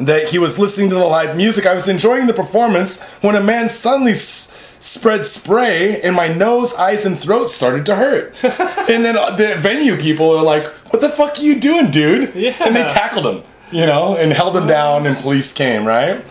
[0.00, 1.66] that he was listening to the live music.
[1.66, 4.49] I was enjoying the performance when a man suddenly s-
[4.80, 8.42] spread spray and my nose, eyes, and throat started to hurt.
[8.44, 12.56] and then the venue people are like, "What the fuck are you doing, dude?" Yeah.
[12.60, 16.24] And they tackled him, you know, and held him down, and police came, right?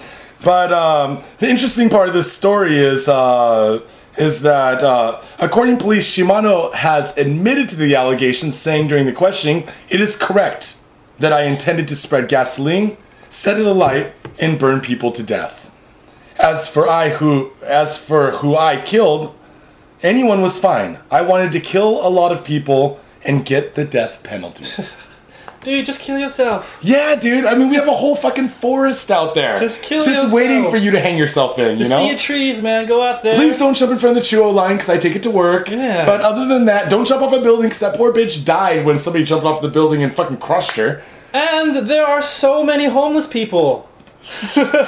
[0.44, 3.08] But um, the interesting part of this story is.
[3.08, 3.82] Uh,
[4.18, 9.14] is that, uh, according to police, Shimano has admitted to the allegations, saying during the
[9.14, 10.76] questioning, it is correct
[11.20, 12.98] that I intended to spread gasoline,
[13.30, 15.69] set it alight, and burn people to death.
[16.40, 19.36] As for I who as for who I killed,
[20.02, 21.00] anyone was fine.
[21.12, 24.84] I wanted to kill a lot of people and get the death penalty.
[25.62, 26.80] Dude, just kill yourself.
[26.82, 27.44] yeah, dude.
[27.44, 29.60] I mean, we have a whole fucking forest out there.
[29.60, 30.16] Just kill yourself.
[30.16, 30.34] Just yourself.
[30.34, 32.10] waiting for you to hang yourself in, you know?
[32.10, 32.88] of trees, man.
[32.88, 33.36] Go out there.
[33.36, 35.70] Please don't jump in front of the Chuo line because I take it to work.
[35.70, 36.06] Yeah.
[36.06, 38.98] But other than that, don't jump off a building because that poor bitch died when
[39.00, 41.04] somebody jumped off the building and fucking crushed her.
[41.34, 43.89] And there are so many homeless people.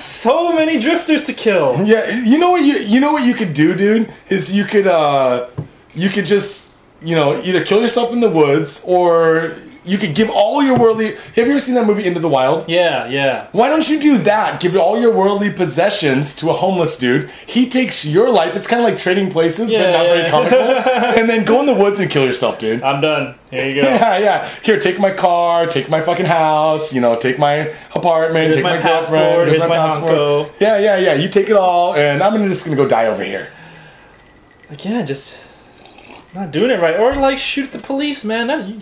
[0.00, 1.84] so many drifters to kill.
[1.84, 4.86] Yeah, you know what you you know what you could do, dude, is you could
[4.86, 5.48] uh
[5.94, 10.30] you could just you know either kill yourself in the woods or you could give
[10.30, 11.14] all your worldly.
[11.14, 12.68] Have you ever seen that movie Into the Wild?
[12.68, 13.48] Yeah, yeah.
[13.52, 14.60] Why don't you do that?
[14.60, 17.28] Give all your worldly possessions to a homeless dude.
[17.46, 18.56] He takes your life.
[18.56, 20.30] It's kind of like trading places, but Yeah, very yeah.
[20.30, 20.58] comical.
[21.20, 22.82] and then go in the woods and kill yourself, dude.
[22.82, 23.34] I'm done.
[23.50, 23.88] Here you go.
[23.94, 24.48] Yeah, yeah.
[24.62, 28.64] Here, take my car, take my fucking house, you know, take my apartment, Here's take
[28.64, 30.50] my my, passport, girlfriend, here's my Hanko.
[30.60, 31.14] Yeah, yeah, yeah.
[31.14, 33.48] You take it all, and I'm just gonna go die over here.
[34.70, 35.48] Like, yeah, just
[36.34, 36.98] not doing it right.
[36.98, 38.48] Or like shoot the police, man.
[38.48, 38.78] That, you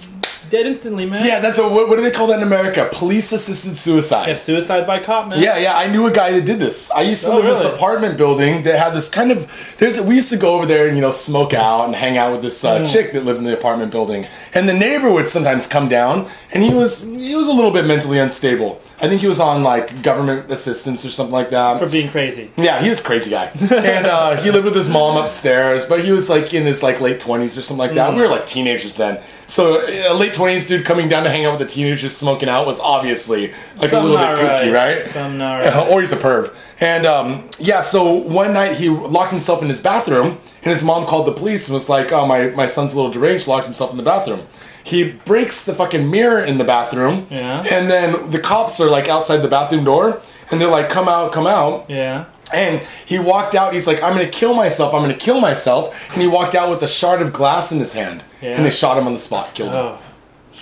[0.53, 1.25] dead instantly, man.
[1.27, 2.89] Yeah, that's a, what, what do they call that in America?
[2.93, 4.29] Police assisted suicide.
[4.29, 5.43] Yeah, suicide by cop, man.
[5.43, 6.91] Yeah, yeah, I knew a guy that did this.
[6.91, 9.51] I used to Oh, live in this apartment building that had this kind of.
[9.79, 12.33] There's we used to go over there and you know smoke out and hang out
[12.33, 12.93] with this uh, Mm.
[12.93, 16.63] chick that lived in the apartment building, and the neighbor would sometimes come down, and
[16.63, 18.81] he was he was a little bit mentally unstable.
[19.03, 21.81] I think he was on like government assistance or something like that.
[21.81, 22.53] For being crazy.
[22.57, 25.85] Yeah, he was a crazy guy, and uh, he lived with his mom upstairs.
[25.85, 28.15] But he was like in his like late twenties or something like that.
[28.15, 31.59] We were like teenagers then, so a late twenties dude coming down to hang out
[31.59, 35.03] with the teenagers smoking out was obviously like a little bit kooky, right?
[35.03, 35.89] Something not right.
[35.91, 36.55] or he's a perv.
[36.79, 41.07] And um, yeah, so one night he locked himself in his bathroom, and his mom
[41.07, 43.49] called the police and was like, "Oh, my my son's a little deranged.
[43.49, 44.47] Locked himself in the bathroom."
[44.85, 47.61] He breaks the fucking mirror in the bathroom, Yeah.
[47.63, 50.21] and then the cops are like outside the bathroom door,
[50.51, 52.25] and they're like, "Come out, come out." Yeah.
[52.53, 53.73] And he walked out.
[53.73, 54.93] He's like, "I'm gonna kill myself.
[54.93, 57.93] I'm gonna kill myself." And he walked out with a shard of glass in his
[57.95, 58.51] hand, Yeah.
[58.57, 59.77] and they shot him on the spot, killed him.
[59.77, 59.99] Oh,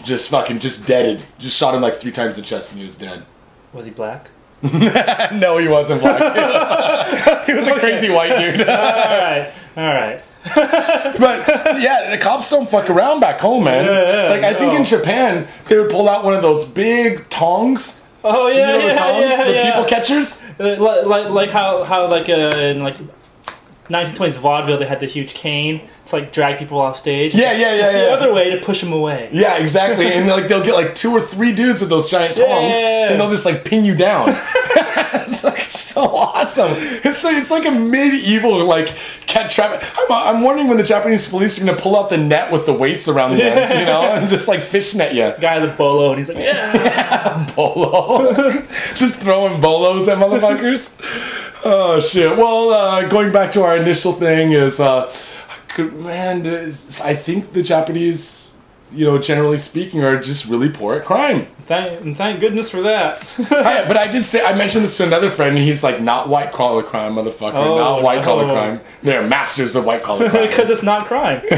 [0.05, 1.23] Just fucking, just deaded.
[1.39, 3.23] Just shot him like three times in the chest, and he was dead.
[3.73, 4.29] was he black?
[4.62, 6.18] no, he wasn't black.
[6.21, 8.61] He was, he was a crazy white dude.
[8.61, 10.23] all right, all right.
[10.55, 11.47] but
[11.80, 13.84] yeah, the cops don't fuck around back home, man.
[13.84, 17.28] Yeah, yeah, like I think in Japan, they would pull out one of those big
[17.28, 18.05] tongs.
[18.24, 20.43] Oh You yeah, know the yeah, tongs, yeah, the people catchers.
[20.59, 22.97] Uh, like, like, like how, how like uh, in like
[23.88, 27.34] 1920s vaudeville, they had the huge cane to like drag people off stage.
[27.34, 28.05] Yeah, yeah, yeah, The yeah.
[28.14, 29.28] other way to push them away.
[29.32, 30.07] Yeah, exactly.
[30.12, 33.30] And like they'll get like two or three dudes with those giant tongs, and they'll
[33.30, 34.26] just like pin you down.
[35.43, 36.73] like so awesome.
[36.77, 38.95] It's like, it's like a medieval like
[39.27, 39.83] cat trap.
[39.97, 42.73] I'm, I'm wondering when the Japanese police are gonna pull out the net with the
[42.73, 45.33] weights around the ends, you know, and just like fishing at you.
[45.41, 47.53] Guy with a bolo, and he's like, yeah.
[47.57, 48.33] Bolo,
[48.95, 50.91] just throwing bolos at motherfuckers.
[51.64, 52.37] Oh shit.
[52.37, 55.12] Well, uh, going back to our initial thing is, uh,
[55.79, 56.47] man,
[57.03, 58.49] I think the Japanese,
[58.93, 61.47] you know, generally speaking, are just really poor at crime.
[61.66, 63.24] thank, and thank goodness for that.
[63.51, 66.28] I- but I did say I mentioned this to another friend, and he's like, "Not
[66.28, 67.55] white collar crime, motherfucker.
[67.55, 68.53] Oh, not white collar no.
[68.55, 68.80] crime.
[69.03, 70.49] They're masters of white collar crime.
[70.49, 71.41] Because it's not crime.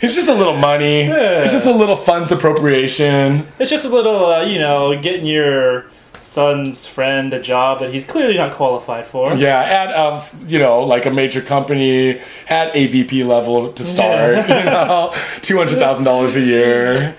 [0.00, 1.04] it's just a little money.
[1.04, 1.42] Yeah.
[1.44, 3.46] It's just a little funds appropriation.
[3.58, 5.90] It's just a little, uh, you know, getting your
[6.26, 9.34] son's friend a job that he's clearly not qualified for.
[9.34, 14.36] Yeah, at um, you know, like a major company at AVP level to start.
[14.48, 17.16] you know, two hundred thousand dollars a year.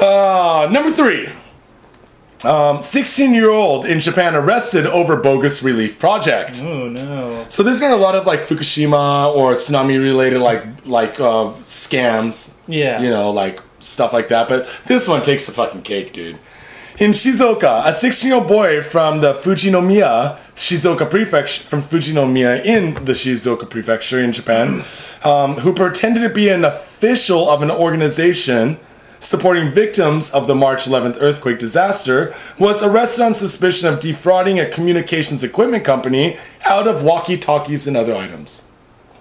[0.00, 1.28] Uh, number three.
[2.44, 6.60] Um, 16 year old in Japan arrested over bogus relief project.
[6.60, 7.46] Oh no.
[7.48, 12.56] So there's been a lot of like Fukushima or tsunami related like like uh, scams,
[12.66, 13.00] Yeah.
[13.00, 14.48] you know, like stuff like that.
[14.48, 16.36] But this one takes the fucking cake, dude.
[16.98, 22.92] In Shizuoka, a 16 year old boy from the Fujinomiya Shizuoka prefecture, from Fujinomiya in
[23.06, 24.84] the Shizuoka prefecture in Japan,
[25.24, 28.78] um, who pretended to be an official of an organization
[29.20, 34.68] supporting victims of the March 11th earthquake disaster, was arrested on suspicion of defrauding a
[34.68, 38.68] communications equipment company out of walkie talkies and other items.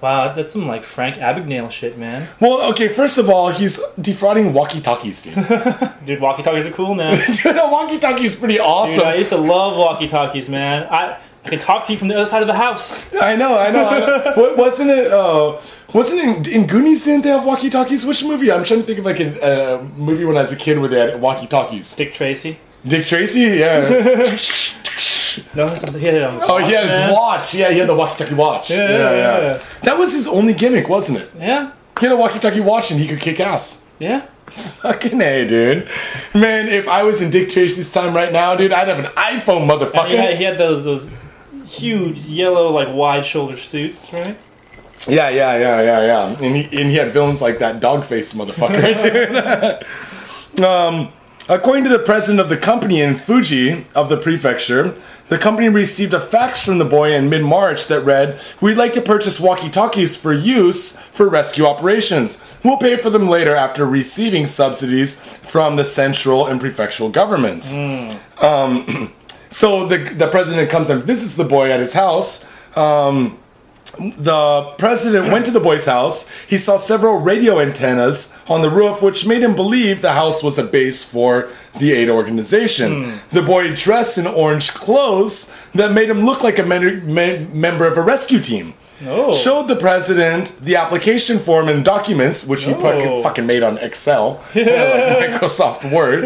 [0.02, 2.28] Wow, that's, that's some like Frank Abagnale shit, man.
[2.40, 5.36] Well, okay, first of all, he's defrauding walkie talkies, dude.
[6.06, 7.18] Dude, walkie talkies are cool, man.
[7.32, 9.06] Dude, a walkie talkie is pretty Dude, awesome.
[9.06, 10.88] I used to love walkie talkies, man.
[10.90, 13.04] I I can talk to you from the other side of the house.
[13.16, 13.86] I know, I know.
[13.86, 14.34] I know.
[14.36, 15.12] What, wasn't it?
[15.12, 15.60] Uh,
[15.94, 17.04] wasn't it in, in Goonies?
[17.04, 18.06] Didn't they have walkie talkies?
[18.06, 18.52] Which movie?
[18.52, 20.88] I'm trying to think of like a, a movie when I was a kid where
[20.88, 21.96] they had walkie talkies.
[21.96, 22.60] Dick Tracy.
[22.86, 24.38] Dick Tracy, yeah.
[25.56, 27.14] No, he had it on his oh, watch, he had his man.
[27.14, 27.56] watch.
[27.56, 28.70] Yeah, he had the walkie talkie watch.
[28.70, 29.64] Yeah, yeah, yeah.
[29.84, 31.32] That was his only gimmick, wasn't it?
[31.38, 33.86] Yeah, He had a walkie talkie watch and he could kick ass.
[34.00, 34.26] yeah.
[34.52, 35.88] Fucking A, dude.
[36.34, 39.66] Man, if I was in Dick Tracy's time right now, dude, I'd have an iPhone,
[39.66, 40.10] motherfucker.
[40.10, 41.10] he had, he had those those
[41.66, 44.38] huge yellow like wide shoulder suits, right?
[45.08, 46.46] Yeah, yeah, yeah, yeah, yeah.
[46.46, 49.02] And he, and he had villains like that dog faced motherfucker,
[50.58, 50.66] dude.
[50.66, 51.12] um,
[51.50, 54.96] according to the president of the company in Fuji of the prefecture,
[55.30, 58.92] the company received a fax from the boy in mid March that read, We'd like
[58.94, 62.44] to purchase walkie talkies for use for rescue operations.
[62.66, 67.74] We'll pay for them later after receiving subsidies from the central and prefectural governments.
[68.40, 69.14] Um,
[69.50, 72.50] so the, the president comes and visits the boy at his house.
[72.76, 73.38] Um,
[74.00, 76.30] the president went to the boy's house.
[76.48, 80.58] He saw several radio antennas on the roof, which made him believe the house was
[80.58, 83.14] a base for the aid organization.
[83.32, 87.86] The boy dressed in orange clothes that made him look like a men- me- member
[87.86, 88.74] of a rescue team.
[89.08, 89.34] Oh.
[89.34, 93.24] Showed the president the application form and documents, which he fucking- Oh.
[93.24, 96.24] fucking made on Excel, like Microsoft Word,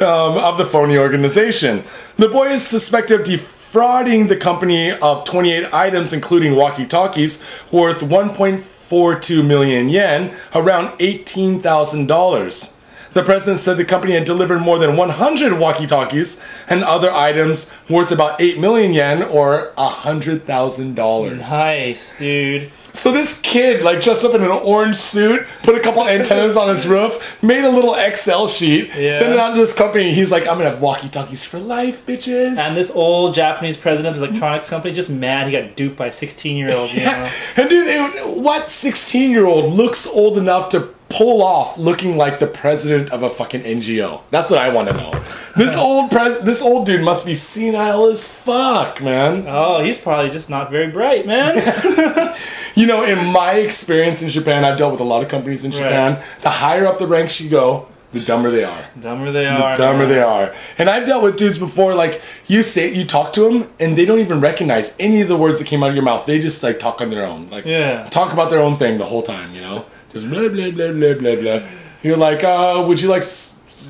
[0.00, 1.82] um, of the phony organization.
[2.18, 3.26] The boy is suspected of
[3.72, 12.76] defrauding the company of 28 items, including walkie talkies, worth 1.42 million yen, around $18,000.
[13.14, 17.72] The president said the company had delivered more than 100 walkie talkies and other items
[17.88, 21.38] worth about 8 million yen or $100,000.
[21.38, 22.70] Nice, dude.
[22.94, 26.68] So this kid, like dressed up in an orange suit, put a couple antennas on
[26.68, 29.18] his roof, made a little Excel sheet, Yeah.
[29.18, 30.12] sent it out to this company.
[30.12, 34.20] He's like, "I'm gonna have walkie-talkies for life, bitches." And this old Japanese president of
[34.20, 36.92] the electronics company just mad he got duped by a 16 year old.
[36.92, 37.28] You know?
[37.56, 43.10] and dude, it- what 16-year-old looks old enough to pull off looking like the president
[43.10, 44.22] of a fucking NGO?
[44.30, 45.12] That's what I want to know.
[45.56, 49.44] This old pres, this old dude must be senile as fuck, man.
[49.46, 52.36] Oh, he's probably just not very bright, man.
[52.74, 55.72] You know, in my experience in Japan, I've dealt with a lot of companies in
[55.72, 56.22] Japan.
[56.40, 58.84] The higher up the ranks you go, The dumber they are.
[58.98, 59.76] Dumber they The are.
[59.76, 60.08] dumber man.
[60.08, 60.54] they are.
[60.78, 64.06] And I've dealt with dudes before, like, you say, you talk to them, and they
[64.06, 66.24] don't even recognize any of the words that came out of your mouth.
[66.24, 67.50] They just, like, talk on their own.
[67.50, 68.04] Like, Yeah.
[68.04, 69.84] talk about their own thing the whole time, you know?
[70.12, 71.68] Just blah, blah, blah, blah, blah, blah.
[72.02, 73.24] You're like, uh, would you like,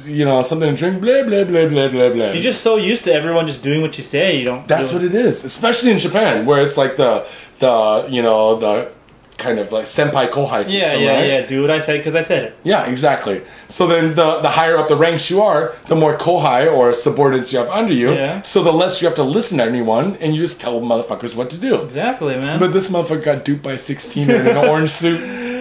[0.04, 1.00] you know, something to drink?
[1.00, 2.32] Blah, blah, blah, blah, blah, blah.
[2.32, 4.38] You're just so used to everyone just doing what you say.
[4.38, 4.68] You don't.
[4.68, 7.26] That's do what it is, especially in Japan, where it's like the,
[7.58, 8.92] the, you know, the
[9.38, 11.26] kind of like senpai kohai system, Yeah, yeah, right?
[11.28, 11.46] yeah.
[11.46, 12.56] Do what I said because I said it.
[12.62, 13.42] Yeah, exactly.
[13.66, 17.52] So then the, the higher up the ranks you are, the more kohai or subordinates
[17.52, 18.12] you have under you.
[18.12, 18.42] Yeah.
[18.42, 21.50] So the less you have to listen to anyone and you just tell motherfuckers what
[21.50, 21.82] to do.
[21.82, 22.60] Exactly, man.
[22.60, 25.40] But this motherfucker got duped by 16 in an orange suit.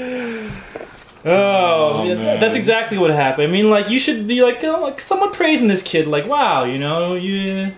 [1.24, 2.40] Oh, oh, yeah, man.
[2.40, 3.48] that's exactly what happened.
[3.48, 6.08] I mean, like you should be like, oh, like someone praising this kid.
[6.08, 7.72] Like, wow, you know, you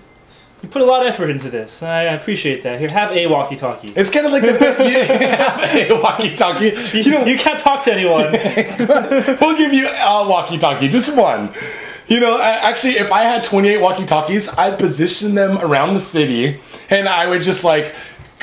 [0.63, 1.83] you put a lot of effort into this.
[1.83, 2.79] I, I appreciate that.
[2.79, 3.91] Here, have a walkie-talkie.
[3.97, 4.53] It's kind of like the
[4.89, 6.71] yeah, a walkie-talkie.
[7.03, 8.31] You know, you can't talk to anyone.
[9.41, 11.53] we'll give you a walkie-talkie, just one.
[12.07, 17.09] You know, actually, if I had 28 walkie-talkies, I'd position them around the city, and
[17.09, 17.93] I would just like,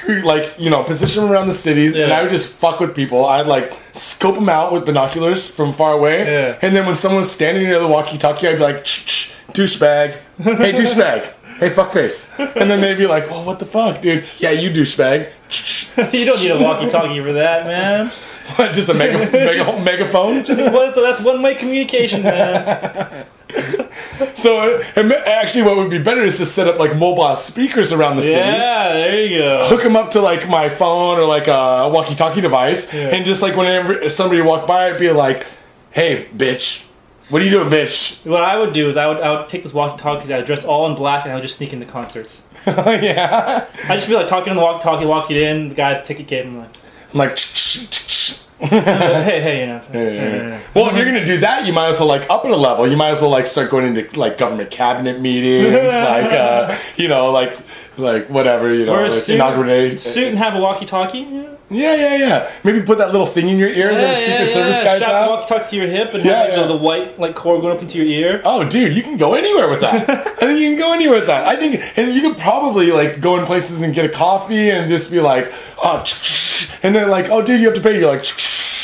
[0.25, 3.25] like you know, position them around the cities, and I would just fuck with people.
[3.27, 6.59] I'd like scope them out with binoculars from far away, Yeah.
[6.63, 10.17] and then when someone was standing near the walkie-talkie, I'd be like, "Shh, shh, douchebag,
[10.43, 11.33] hey douchebag.
[11.59, 14.25] Hey fuckface, and then they'd be like, "Well, what the fuck, dude?
[14.39, 15.29] Yeah, you douchebag."
[16.15, 18.11] you don't need a walkie-talkie for that, man.
[18.57, 20.45] What, just a mega, mega, megaphone?
[20.45, 23.27] Just so that's one-way communication, man.
[24.35, 28.17] So and actually, what would be better is to set up like mobile speakers around
[28.17, 28.35] the city.
[28.35, 29.59] Yeah, there you go.
[29.69, 33.09] Hook them up to like my phone or like a walkie-talkie device, Yeah.
[33.15, 35.47] and just like whenever somebody walked by, I'd be like,
[35.91, 36.83] "Hey, bitch,
[37.29, 39.63] what are you doing, bitch?" What I would do is I would I would take
[39.63, 42.45] this walkie-talkies, I would dress all in black, and I would just sneak into concerts.
[42.67, 45.71] Oh yeah, I'd just be like talking on the walkie-talkie, walked it in.
[45.71, 46.69] The guy at the ticket gave him like,
[47.13, 47.39] I'm like.
[48.71, 49.83] Hey, hey, you know.
[49.93, 50.61] Yeah.
[50.75, 52.87] Well, if you're gonna do that, you might as well like up it a level.
[52.87, 57.09] You might as well like start going into like government cabinet meetings, like uh, you
[57.09, 57.57] know, like
[58.01, 60.01] like whatever, you know, Or a like suit, inaugurate.
[60.01, 61.19] suit and have a walkie-talkie.
[61.21, 62.51] Yeah, Yeah, yeah, yeah.
[62.65, 65.29] Maybe put that little thing in your ear that the Secret Service guys Strap have.
[65.31, 66.63] walkie-talkie to your hip and Yeah, have like, yeah.
[66.63, 68.43] the, the white like cord going up into your ear.
[68.45, 70.09] Oh, dude, you can go anywhere with that.
[70.11, 71.47] I think you can go anywhere with that.
[71.47, 74.89] I think, and you could probably like go in places and get a coffee and
[74.89, 76.05] just be like, oh,
[76.83, 77.99] and then like, oh, dude, you have to pay.
[77.99, 78.25] You're like,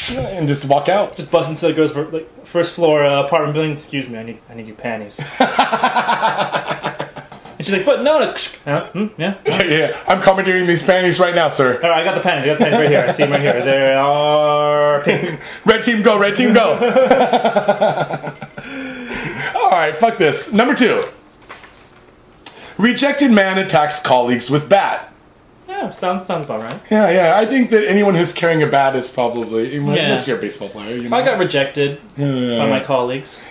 [0.09, 1.17] and just walk out.
[1.17, 3.73] Just bust into the girl's fir- like first floor uh, apartment building.
[3.73, 5.19] Excuse me, I need I need your panties.
[7.59, 8.33] and she's like, but no, no.
[8.93, 9.07] Hmm?
[9.21, 9.39] Yeah.
[9.47, 9.97] Yeah, yeah.
[10.07, 11.81] I'm commandeering these panties right now, sir.
[11.83, 12.45] All right, I got the panties.
[12.45, 13.07] I got the panties right here.
[13.09, 13.65] I see them right here.
[13.65, 15.41] They are pink.
[15.65, 16.19] Red team, go.
[16.19, 16.73] Red team, go.
[19.57, 20.53] All right, fuck this.
[20.53, 21.03] Number two.
[22.79, 25.13] Rejected man attacks colleagues with bat.
[25.77, 26.81] Yeah, sounds sounds about right.
[26.91, 27.37] Yeah, yeah.
[27.39, 30.97] I think that anyone who's carrying a bat is probably, unless you're a baseball player.
[30.97, 31.17] You know?
[31.17, 32.59] I got rejected Yeah.
[32.59, 33.43] by my colleagues.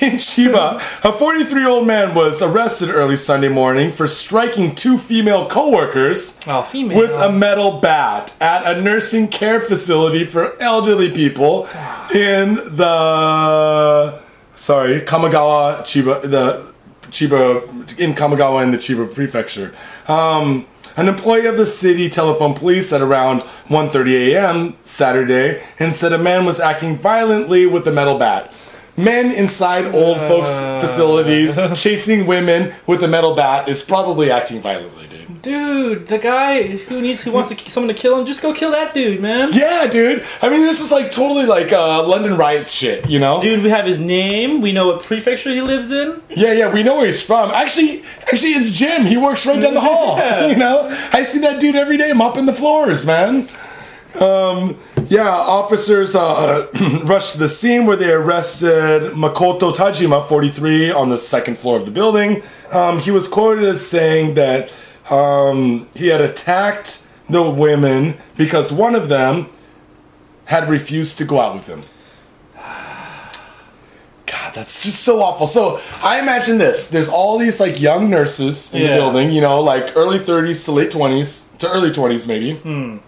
[0.00, 4.96] In Chiba, a 43 year old man was arrested early Sunday morning for striking two
[4.98, 6.96] female coworkers Oh, female.
[6.98, 11.66] with a metal bat at a nursing care facility for elderly people
[12.14, 14.20] in the
[14.54, 16.72] sorry Kamogawa Chiba the
[17.10, 19.74] Chiba in Kamogawa in the Chiba prefecture.
[20.06, 20.66] Um,
[20.98, 24.76] an employee of the city telephoned police at around 1:30 a.m.
[24.82, 28.52] Saturday and said a man was acting violently with a metal bat.
[28.96, 30.80] Men inside old folks' uh.
[30.80, 35.06] facilities chasing women with a metal bat is probably acting violently,
[35.48, 36.06] dude.
[36.06, 38.94] The guy who needs who wants to, someone to kill him, just go kill that
[38.94, 39.52] dude, man.
[39.52, 40.24] Yeah, dude.
[40.42, 43.40] I mean, this is like totally like uh, London riots shit, you know?
[43.40, 44.60] Dude, we have his name.
[44.60, 46.22] We know what prefecture he lives in.
[46.30, 46.72] Yeah, yeah.
[46.72, 47.50] We know where he's from.
[47.50, 49.06] Actually, actually, it's Jim.
[49.06, 50.18] He works right down the hall.
[50.18, 50.46] Yeah.
[50.46, 53.48] You know, I see that dude every day mopping the floors, man.
[54.20, 54.76] Um,
[55.08, 56.66] yeah, officers uh,
[57.04, 61.84] rushed to the scene where they arrested Makoto Tajima, 43, on the second floor of
[61.84, 62.42] the building.
[62.70, 64.70] Um, he was quoted as saying that
[65.10, 69.48] um, he had attacked the women because one of them
[70.46, 71.82] had refused to go out with him.
[74.26, 75.46] God, that's just so awful.
[75.46, 79.60] So I imagine this: there's all these like young nurses in the building, you know,
[79.60, 82.54] like early 30s to late 20s to early 20s, maybe.
[82.54, 82.98] Hmm.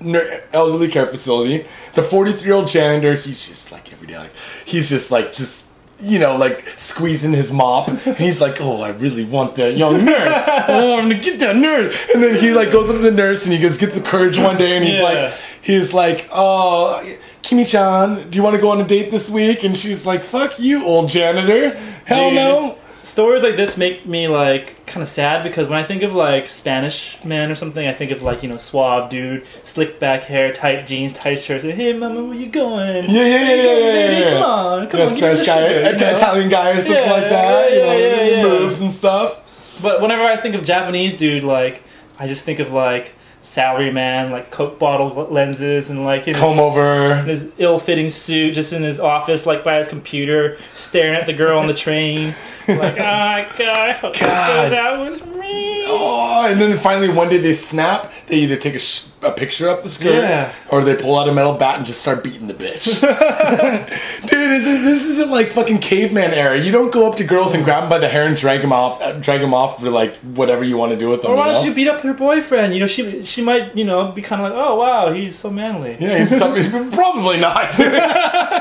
[0.00, 1.66] Ner- elderly care facility.
[1.94, 4.32] The 43 year old janitor, he's just like every day, like
[4.64, 5.65] he's just like just.
[5.98, 10.04] You know, like squeezing his mop, and he's like, "Oh, I really want that young
[10.04, 10.44] nurse.
[10.68, 13.44] Oh, I'm gonna get that nurse." And then he like goes up to the nurse,
[13.46, 15.02] and he gets gets the courage one day, and he's Yeah.
[15.02, 15.32] like,
[15.62, 17.02] he's like, "Oh,
[17.40, 20.58] Kimi-chan, do you want to go on a date this week?" And she's like, "Fuck
[20.58, 21.70] you, old janitor.
[22.04, 22.34] Hell Dude.
[22.34, 22.74] no."
[23.06, 26.48] Stories like this make me like kind of sad because when I think of like
[26.48, 30.52] Spanish man or something, I think of like you know suave dude, slick back hair,
[30.52, 31.64] tight jeans, tight shirts.
[31.64, 33.04] And, hey, mama, where you going?
[33.04, 34.30] Yeah, yeah, yeah, yeah, yeah, yeah, yeah.
[34.32, 36.14] Come on, come yeah, on, Spanish guy, sugar, you know?
[36.14, 37.70] Italian guy or something Yeah, like that.
[37.72, 38.42] you yeah, know, yeah, yeah.
[38.42, 39.78] moves and stuff.
[39.80, 41.82] But whenever I think of Japanese dude, like
[42.18, 43.12] I just think of like
[43.46, 47.14] salary man, like Coke bottle lenses, and like in Comb over.
[47.20, 51.32] in his ill-fitting suit, just in his office, like by his computer, staring at the
[51.32, 52.34] girl on the train,
[52.66, 54.72] like, oh my god, God.
[54.72, 55.84] out with me.
[55.88, 58.12] Oh, and then finally one day they snap.
[58.26, 60.52] They either take a, sh- a picture up the skirt, Yeah.
[60.68, 63.00] or they pull out a metal bat and just start beating the bitch.
[64.22, 66.58] Dude, this, is, this isn't like fucking caveman era.
[66.58, 68.72] You don't go up to girls and grab them by the hair and drag them
[68.72, 71.30] off, uh, drag them off for like whatever you want to do with them.
[71.30, 71.68] Or why you don't know?
[71.68, 72.74] you beat up her boyfriend?
[72.74, 75.50] You know, she she might, you know, be kind of like, oh wow, he's so
[75.50, 75.96] manly.
[76.00, 76.56] Yeah, he's tough.
[76.92, 77.76] Probably not.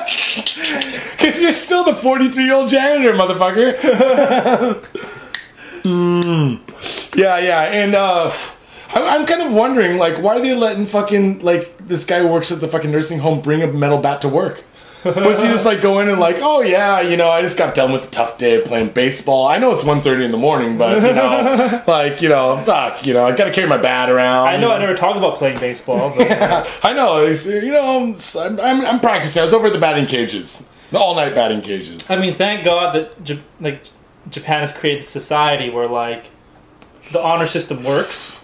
[0.05, 4.85] Because you're still the 43 year old janitor, motherfucker.
[5.83, 6.59] Mm.
[7.15, 7.61] Yeah, yeah.
[7.61, 8.31] And uh,
[8.93, 12.27] I- I'm kind of wondering, like, why are they letting fucking, like, this guy who
[12.27, 14.63] works at the fucking nursing home bring a metal bat to work?
[15.05, 17.91] Was he just like going and like, oh yeah, you know, I just got done
[17.91, 19.47] with a tough day of playing baseball.
[19.47, 23.13] I know it's 1.30 in the morning, but you know, like, you know, fuck, you
[23.13, 24.47] know, I gotta carry my bat around.
[24.47, 26.27] I know I never talk about playing baseball, but
[26.83, 27.25] I know.
[27.25, 28.01] You know,
[28.39, 29.39] I'm, I'm, I'm practicing.
[29.41, 32.09] I was over at the batting cages, the all night batting cages.
[32.09, 33.83] I mean, thank God that J- like
[34.29, 36.25] Japan has created a society where like
[37.11, 38.41] the honor system works.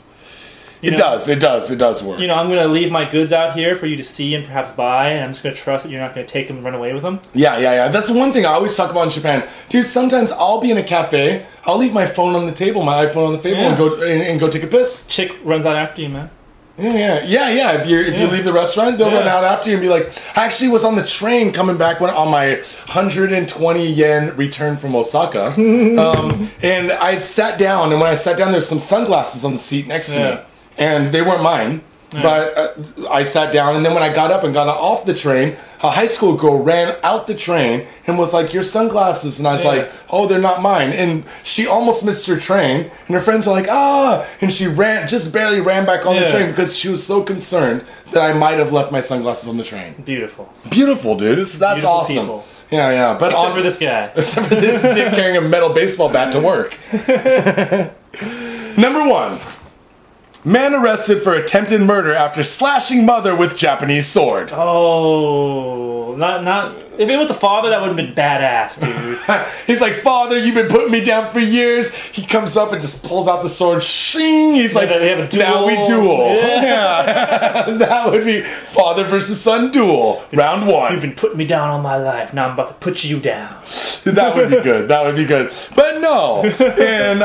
[0.82, 1.28] You It know- does.
[1.28, 1.70] It does.
[1.70, 2.20] It does work.
[2.20, 4.46] You know, I'm going to leave my goods out here for you to see and
[4.46, 6.58] perhaps buy, and I'm just going to trust that you're not going to take them
[6.58, 7.20] and run away with them.
[7.34, 7.88] yeah, yeah, yeah.
[7.90, 9.86] That's the one thing I always talk about in Japan, dude.
[9.86, 11.46] Sometimes I'll be in a cafe.
[11.66, 14.22] I'll leave my phone on the table, my iPhone on the table, and go and,
[14.24, 15.06] and go take a piss.
[15.08, 16.30] Chick runs out after you, man.
[16.80, 17.72] Yeah, yeah, yeah, yeah.
[17.82, 19.20] If you if you leave the restaurant, they'll Yeah.
[19.20, 22.00] run out after you and be like, "I actually was on the train coming back
[22.00, 22.56] when on my
[22.88, 25.48] 120 yen return from Osaka,
[26.00, 29.60] um, and I sat down, and when I sat down, there's some sunglasses on the
[29.60, 30.40] seat next to me,
[30.82, 31.82] and they weren't mine."
[32.14, 35.14] But uh, I sat down, and then when I got up and got off the
[35.14, 39.48] train, a high school girl ran out the train and was like, "Your sunglasses," and
[39.48, 39.70] I was Yeah.
[39.74, 43.54] like, "Oh, they're not mine." And she almost missed her train, and her friends are
[43.60, 47.02] like, "Ah!" And she ran, just barely ran back on the train because she was
[47.02, 49.94] so concerned that I might have left my sunglasses on the train.
[50.04, 50.52] Beautiful.
[50.70, 51.40] Beautiful, dude.
[51.40, 52.16] It's, that's Beautiful awesome.
[52.26, 52.46] people.
[52.72, 53.18] Yeah, yeah.
[53.18, 54.12] But Except on, for this guy.
[54.18, 56.76] except for this dude carrying a metal baseball bat to work.
[58.78, 59.40] Number one.
[60.44, 64.52] Man arrested for attempted murder after slashing mother with Japanese sword.
[64.52, 66.76] Oh, not not.
[66.98, 69.20] If it was the father, that would have been badass, dude.
[69.68, 71.94] He's like, Father, you've been putting me down for years.
[71.94, 73.82] He comes up and just pulls out the sword.
[73.82, 74.54] Shing!
[74.56, 76.62] He's like, they have a now we duel." Yeah.
[76.72, 77.72] Yeah.
[77.78, 80.24] that would be father versus son duel.
[80.32, 80.92] Round one.
[80.92, 82.34] You've been putting me down all my life.
[82.34, 83.62] Now I'm about to put you down.
[84.04, 84.88] That would be good.
[84.88, 85.54] That would be good.
[85.76, 86.44] But no.
[86.44, 87.20] In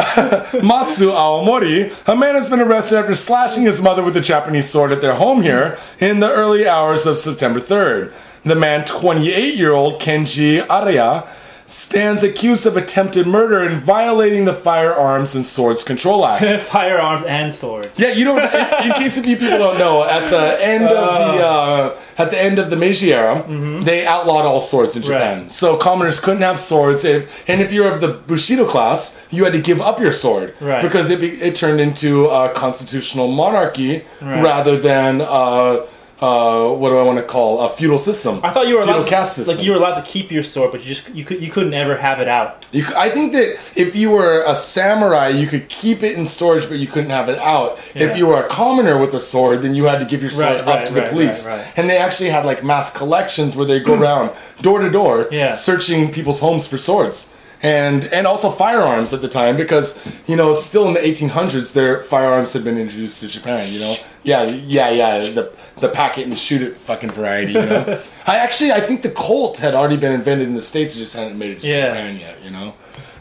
[0.63, 4.93] Mutsu Aomori, a man has been arrested after slashing his mother with a Japanese sword
[4.93, 8.13] at their home here in the early hours of September 3rd.
[8.47, 11.27] The man, 28 year old Kenji Araya,
[11.69, 16.63] stands accused of attempted murder and violating the Firearms and Swords Control Act.
[16.71, 17.99] Firearms and swords.
[17.99, 18.39] Yeah, you don't.
[18.39, 22.31] In, in case if you people don't know, at the end of the uh, at
[22.31, 23.45] the end of the Meiji era,
[23.83, 25.41] they outlawed all swords in Japan.
[25.43, 25.51] Right.
[25.51, 27.05] So commoners couldn't have swords.
[27.05, 30.55] If and if you're of the Bushido class, you had to give up your sword
[30.61, 30.81] Right.
[30.83, 35.21] because it be, it turned into a constitutional monarchy rather than.
[35.21, 35.85] Uh,
[36.21, 38.41] uh, what do I want to call a feudal system?
[38.43, 39.57] I thought you were feudal allowed, caste system.
[39.57, 41.75] like you were allowed to keep your sword, but you just you could you couldn't
[41.75, 42.67] ever have it out.
[42.73, 46.69] You I think that if you were a samurai, you could keep it in storage,
[46.69, 47.79] but you couldn't have it out.
[47.95, 50.47] If you were a commoner with a sword, then you had to give your sword
[50.53, 51.47] Right, up right, to the right, police.
[51.77, 54.31] And they actually had like mass collections where they go around
[54.63, 55.53] door to door, Yeah.
[55.53, 57.35] searching people's homes for swords.
[57.63, 62.03] And and also firearms at the time because you know still in the 1800s their
[62.03, 63.97] firearms had been introduced to Japan you know?
[64.25, 68.01] Yeah yeah yeah the the pack it and shoot it fucking variety you know?
[68.27, 71.17] I actually I think the Colt had already been invented in the states it just
[71.17, 71.89] hadn't made it to Yeah.
[71.89, 72.75] Japan yet you know?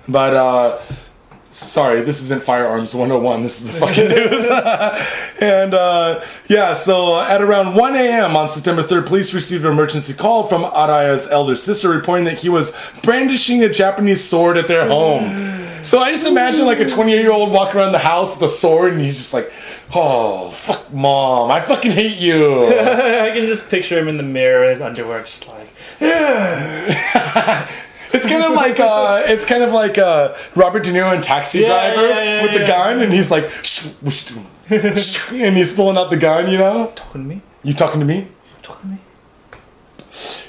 [0.08, 0.82] But uh
[1.56, 4.46] sorry this isn't firearms 101 this is the fucking news.
[5.42, 10.14] And uh yeah so at around 1 a.m on september 3rd police received an emergency
[10.14, 14.88] call from araya's elder sister reporting that he was brandishing a japanese sword at their
[14.88, 15.62] home.
[15.86, 18.54] So i just imagine like a 28 year old walking around the house with a
[18.54, 19.52] sword and he's just like
[19.94, 22.66] oh fuck mom i fucking hate you.
[22.68, 25.70] I can just picture him in the mirror in his underwear, just like
[28.16, 31.60] It's kind of like uh, it's kind of like uh, Robert De Niro in Taxi
[31.60, 35.58] Yeah, Driver yeah, yeah, with the gun, and he's like, "Shh, whoosh, doo, shh," and
[35.58, 36.50] he's pulling out the gun.
[36.50, 38.28] You know, talking to me, you talking to me?
[38.62, 39.02] talking to me.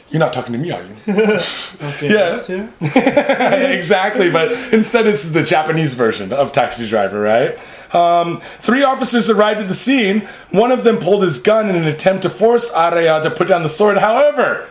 [0.09, 0.95] You're not talking to me, are you?
[2.09, 2.41] yeah.
[2.49, 3.55] Yeah.
[3.73, 7.59] exactly, but instead this is the Japanese version of Taxi Driver, right?
[7.95, 10.29] Um, three officers arrived at the scene.
[10.51, 13.63] One of them pulled his gun in an attempt to force Araya to put down
[13.65, 13.99] the sword.
[13.99, 14.69] However,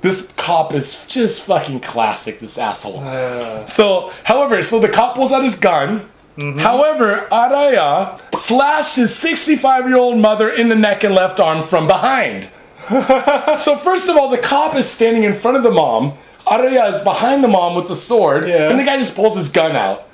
[0.00, 3.66] this cop is just fucking classic, this asshole.
[3.66, 6.08] so, however, so the cop pulls out his gun.
[6.36, 6.60] Mm-hmm.
[6.60, 11.86] However, Araya slashed his 65 year old mother in the neck and left arm from
[11.86, 12.48] behind.
[13.58, 16.14] So first of all, the cop is standing in front of the mom.
[16.46, 18.70] Araya is behind the mom with the sword, Yeah.
[18.70, 20.07] and the guy just pulls his gun out.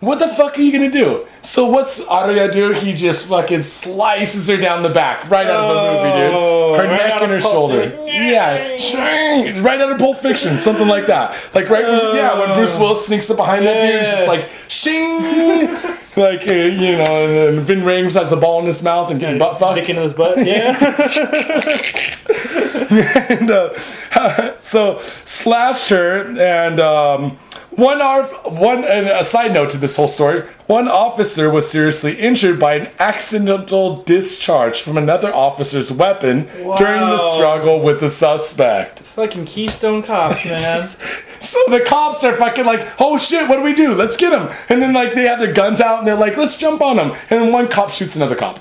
[0.00, 1.26] What the fuck are you gonna do?
[1.40, 2.72] So what's Arya do?
[2.72, 6.34] He just fucking slices her down the back, right out of the movie, dude.
[6.34, 7.88] Oh, Her right neck and her shoulder.
[7.88, 8.06] Fiction.
[8.06, 11.34] Yeah, shing, right out of Pulp Fiction, something like that.
[11.54, 15.72] Like right, yeah, when Bruce Willis sneaks up behind that dude, it's just like shing,
[16.14, 19.38] like uh, you know, and, Ving Rhames has a ball in his mouth and getting
[19.38, 19.76] butt fucked.
[19.76, 20.36] Dick in his butt.
[20.44, 20.76] Yeah.
[23.30, 27.38] and uh, so slashed her and um,
[27.70, 32.14] one arf- one and a side note to this whole story one officer was seriously
[32.14, 36.46] injured by an accidental discharge from another officer's weapon
[36.76, 39.00] during the struggle with the suspect.
[39.00, 40.88] Fucking Keystone Cops, man.
[41.40, 43.94] so the cops are fucking like oh shit what do we do?
[43.94, 46.56] Let's get him and then like they have their guns out and they're like let's
[46.56, 48.60] jump on him and one cop shoots another cop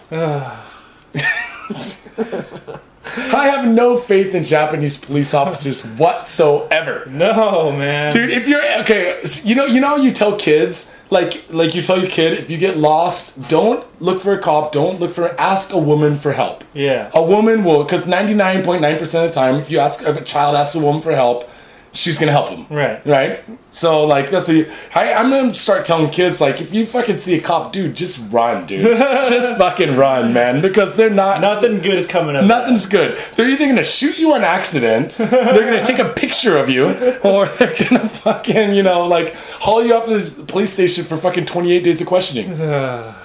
[3.06, 7.06] I have no faith in Japanese police officers whatsoever.
[7.08, 8.12] No, man.
[8.12, 12.00] Dude, if you're okay, you know, you know, you tell kids like, like you tell
[12.00, 15.72] your kid if you get lost, don't look for a cop, don't look for, ask
[15.72, 16.64] a woman for help.
[16.74, 17.12] Yeah.
[17.14, 20.02] A woman will, because ninety nine point nine percent of the time, if you ask
[20.02, 21.50] if a child asks a woman for help,
[21.96, 22.66] she's gonna help them.
[22.70, 23.06] Right.
[23.06, 23.44] Right.
[23.70, 27.36] So like that's the I, I'm gonna start telling kids like if you fucking see
[27.36, 28.86] a cop, dude, just run, dude,
[29.30, 32.46] just fucking run, man, because they're not Nothing good is coming up.
[32.46, 33.20] Nothing's good.
[33.36, 35.30] They're either gonna shoot you on accident, they're
[35.66, 36.86] gonna take a picture of you,
[37.24, 41.18] or they're gonna fucking, you know, like haul you off to the police station for
[41.18, 42.58] fucking 28 days of questioning.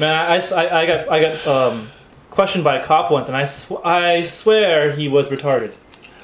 [0.00, 1.88] Man, I, I, I got I got um,
[2.30, 5.72] questioned by a cop once, and I, sw- I swear he was retarded.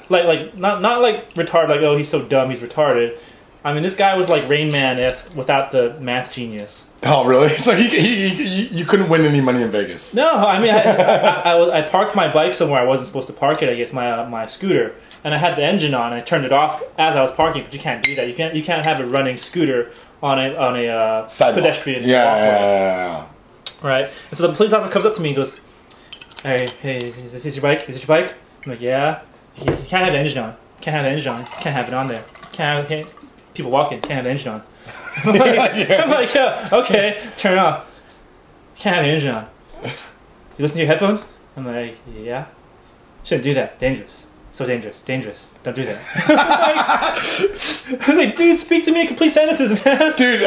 [0.09, 1.69] Like like not not like retarded.
[1.69, 3.17] Like oh he's so dumb he's retarded.
[3.63, 6.89] I mean this guy was like Rain Man esque without the math genius.
[7.03, 7.55] Oh, really?
[7.57, 10.13] So he, he, he, you couldn't win any money in Vegas.
[10.15, 13.33] No, I mean I I, I, I parked my bike somewhere I wasn't supposed to
[13.33, 13.69] park it.
[13.69, 16.13] I guess my uh, my scooter, and I had the engine on.
[16.13, 18.27] and I turned it off as I was parking, but you can't do that.
[18.27, 19.91] You can't you can't have a running scooter
[20.21, 22.47] on a on a uh, pedestrian Yeah, walkway.
[22.47, 23.25] yeah, yeah,
[23.81, 23.87] yeah.
[23.87, 24.09] Right.
[24.29, 25.59] And so the police officer comes up to me and goes,
[26.43, 27.81] Hey, hey, is this your bike?
[27.89, 28.33] Is this your bike?
[28.63, 29.21] I'm like, Yeah.
[29.57, 30.55] You can't have the engine on.
[30.81, 31.45] Can't have the engine on.
[31.45, 32.23] Can't have it on there.
[32.51, 33.07] Can't have can't,
[33.53, 34.01] people walking.
[34.01, 34.63] Can't have the engine on.
[35.23, 37.89] I'm like, I'm like, yeah, okay, turn it off.
[38.75, 39.47] Can't have the engine on.
[39.83, 41.27] You listen to your headphones?
[41.55, 42.45] I'm like, yeah.
[43.23, 43.79] Shouldn't do that.
[43.79, 44.27] Dangerous.
[44.51, 45.03] So dangerous.
[45.03, 45.55] Dangerous.
[45.63, 45.99] Don't do that.
[48.07, 50.13] I'm like, dude, speak to me in complete sentences, man.
[50.15, 50.43] Dude,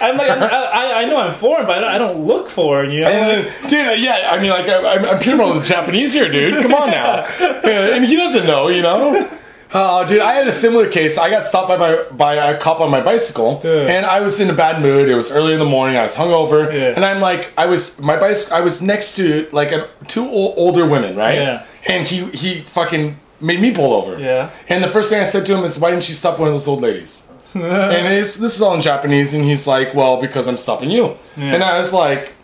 [0.00, 2.90] I'm like, I'm, I, I know I'm foreign, but I don't, I don't look foreign,
[2.90, 3.08] you know?
[3.08, 6.62] and then, dude, uh, yeah, I mean, like, I, I'm, I'm purebred Japanese here, dude.
[6.62, 7.26] Come on now.
[7.64, 9.28] And he doesn't know, you know?
[9.72, 11.16] Oh, dude, I had a similar case.
[11.16, 13.86] I got stopped by my by a cop on my bicycle, Yeah.
[13.86, 15.08] and I was in a bad mood.
[15.08, 15.96] It was early in the morning.
[15.96, 16.92] I was hungover, Yeah.
[16.96, 18.56] and I'm like, I was my bicycle.
[18.56, 21.36] I was next to like a, two ol- older women, right?
[21.36, 21.64] Yeah.
[21.86, 24.18] And he he fucking made me pull over.
[24.20, 24.50] Yeah.
[24.68, 26.54] And the first thing I said to him is, "Why didn't you stop one of
[26.54, 30.46] those old ladies?" and it's, this is all in Japanese, and he's like, "Well, because
[30.46, 32.34] I'm stopping you." And I was like,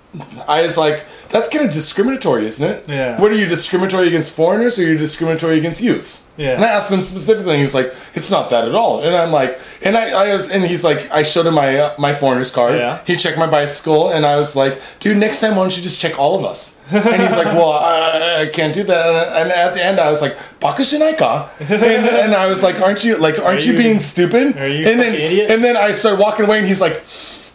[0.49, 2.85] I was like, that's kind of discriminatory, isn't it?
[2.89, 3.20] Yeah.
[3.20, 6.29] What are you discriminatory against foreigners, or are you discriminatory against youths?
[6.37, 6.51] Yeah.
[6.55, 9.33] And I asked him specifically, and he's like, "It's not that at all." And I'm
[9.33, 12.51] like, and I, I was, and he's like, I showed him my uh, my foreigner's
[12.51, 12.77] card.
[12.77, 13.01] Yeah.
[13.07, 16.01] He checked my bicycle, and I was like, "Dude, next time, why don't you just
[16.01, 19.51] check all of us?" and he's like, "Well, I, I can't do that." And, and
[19.53, 23.39] at the end, I was like, "Bakashinaika," and, and I was like, "Aren't you like,
[23.39, 25.51] aren't Are you, you- being stupid?" are you and then, idiot?
[25.51, 27.03] and then I started walking away, and he's like.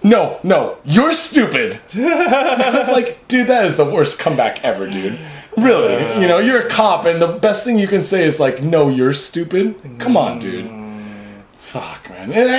[0.04, 1.80] No, no, you're stupid.
[1.96, 5.20] I was like, dude, that is the worst comeback ever, dude.
[5.58, 8.64] Really, you know, you're a cop, and the best thing you can say is like,
[8.64, 10.66] "No, you're stupid." Come on, dude.
[11.72, 12.34] Fuck, man.
[12.34, 12.50] And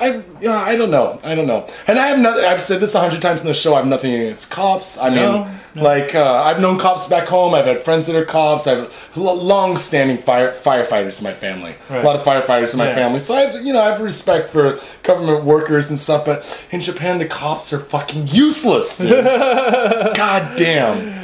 [0.00, 1.18] I, I, yeah, I don't know.
[1.24, 1.68] I don't know.
[1.88, 2.44] And I have nothing.
[2.44, 3.74] I've said this a hundred times in the show.
[3.74, 4.96] I have nothing against cops.
[4.96, 7.52] I mean, No, like, uh, I've known cops back home.
[7.52, 8.68] I've had friends that are cops.
[8.68, 11.74] I have l- long-standing fire firefighters in my family.
[11.88, 12.04] Right.
[12.04, 12.94] A lot of firefighters in my Yeah.
[12.94, 13.18] family.
[13.18, 16.24] So I have, you know, I have respect for government workers and stuff.
[16.24, 18.98] But in Japan, the cops are fucking useless.
[18.98, 19.10] Dude.
[19.24, 21.19] God damn.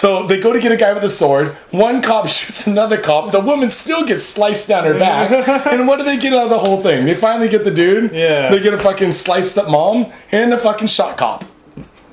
[0.00, 1.48] So they go to get a guy with a sword.
[1.72, 3.32] One cop shoots another cop.
[3.32, 5.30] The woman still gets sliced down her back.
[5.66, 7.04] and what do they get out of the whole thing?
[7.04, 8.10] They finally get the dude.
[8.14, 8.48] Yeah.
[8.48, 11.44] They get a fucking sliced up mom and a fucking shot cop.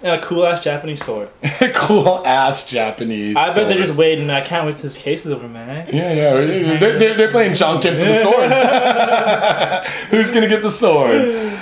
[0.03, 1.29] And a cool ass Japanese sword.
[1.73, 3.37] cool ass Japanese.
[3.37, 3.77] I bet they're sword.
[3.77, 4.29] just waiting.
[4.29, 5.87] I can't wait till this case is over, man.
[5.87, 6.77] Yeah, yeah.
[6.77, 8.51] They're, they're, they're playing janken for the sword.
[10.09, 11.57] Who's going to get the sword?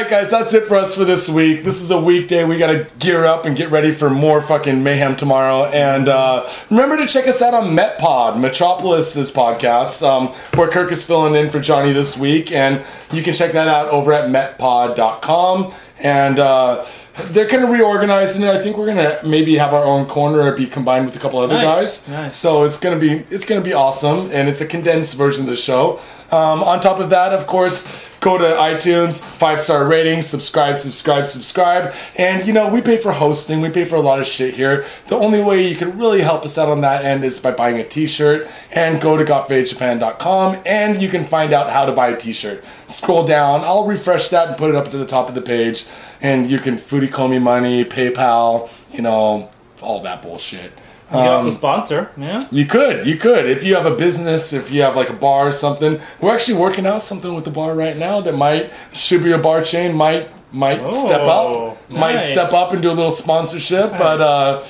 [0.00, 1.62] Right, guys, that's it for us for this week.
[1.62, 2.42] This is a weekday.
[2.44, 5.66] We got to gear up and get ready for more fucking mayhem tomorrow.
[5.66, 10.28] And uh, remember to check us out on MetPod, Metropolis's podcast, um,
[10.58, 12.50] where Kirk is filling in for Johnny this week.
[12.50, 12.82] And
[13.12, 15.74] you can check that out over at metpod.com.
[15.98, 16.86] And uh,
[17.26, 18.48] they're kind of reorganizing it.
[18.48, 21.40] I think we're gonna maybe have our own corner or be combined with a couple
[21.40, 22.08] other Nice, guys.
[22.08, 22.36] nice.
[22.36, 25.56] So it's gonna be it's gonna be awesome, and it's a condensed version of the
[25.56, 26.00] show.
[26.30, 31.26] Um, on top of that, of course, go to iTunes, five star rating, subscribe, subscribe,
[31.26, 34.54] subscribe, and you know we pay for hosting, we pay for a lot of shit
[34.54, 34.86] here.
[35.08, 37.78] The only way you can really help us out on that end is by buying
[37.78, 42.16] a T-shirt and go to gotfadedjapan.com and you can find out how to buy a
[42.16, 42.62] T-shirt.
[42.86, 45.86] Scroll down, I'll refresh that and put it up to the top of the page,
[46.20, 49.50] and you can Foodie call me money, PayPal, you know,
[49.80, 50.72] all that bullshit.
[51.12, 52.40] You can also Um, sponsor, yeah.
[52.52, 53.46] you could, you could.
[53.50, 56.58] If you have a business, if you have like a bar or something, we're actually
[56.58, 59.92] working out something with the bar right now that might should be a bar chain,
[59.94, 63.90] might might step Oh, up, might step up and do a little sponsorship.
[63.98, 64.62] But uh,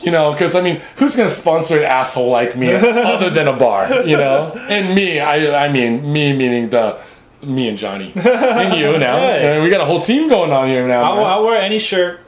[0.00, 3.52] you know, because I mean, who's gonna sponsor an asshole like me other than a
[3.56, 4.02] bar?
[4.06, 6.96] You know, and me, I I mean me meaning the
[7.42, 9.18] me and Johnny and you now.
[9.18, 9.60] Hey.
[9.60, 11.02] We got a whole team going on here now.
[11.12, 11.24] I'll.
[11.26, 12.20] I'll wear any shirt.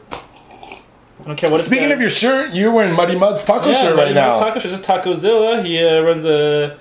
[1.26, 3.96] I don't care what Speaking of your shirt, you're wearing Muddy Mud's taco yeah, shirt
[3.96, 4.46] Muddy right Mud's now.
[4.46, 4.70] Taco shirt.
[4.70, 5.64] This is Tacozilla.
[5.66, 6.78] He uh, runs a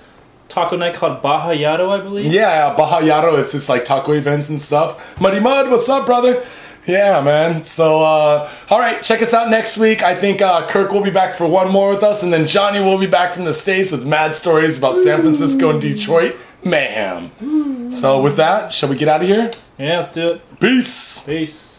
[0.49, 2.31] taco night called Baja Yado, I believe.
[2.31, 5.19] Yeah, Baja Yaro, it's just like taco events and stuff.
[5.19, 6.45] Muddy Mud, what's up, brother?
[6.85, 7.65] Yeah, man.
[7.65, 10.03] So, uh, all right, check us out next week.
[10.03, 12.79] I think uh, Kirk will be back for one more with us, and then Johnny
[12.79, 17.89] will be back from the States with mad stories about San Francisco and Detroit mayhem.
[17.91, 19.49] So, with that, shall we get out of here?
[19.79, 20.59] Yeah, let's do it.
[20.59, 21.25] Peace.
[21.25, 21.74] Peace.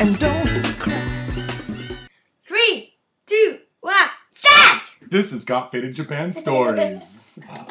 [0.00, 1.02] And don't cry.
[2.42, 2.94] Three,
[3.26, 3.94] two, one,
[4.30, 4.82] start!
[5.00, 7.38] This is Got Faded Japan Stories.
[7.42, 7.64] Uh,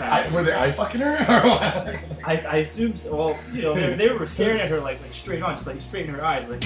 [0.00, 1.16] I, were they eye fucking her?
[1.28, 2.04] Or what?
[2.24, 3.14] I, I assume so.
[3.14, 5.80] Well, you know, they, they were staring at her like, like straight on, just like
[5.80, 6.48] straight in her eyes.
[6.48, 6.62] Like,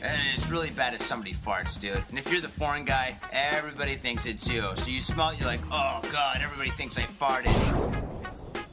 [0.00, 2.00] And it's really bad if somebody farts, dude.
[2.08, 4.62] And if you're the foreign guy, everybody thinks it's you.
[4.76, 7.52] So you smell it, you're like, oh god, everybody thinks I farted.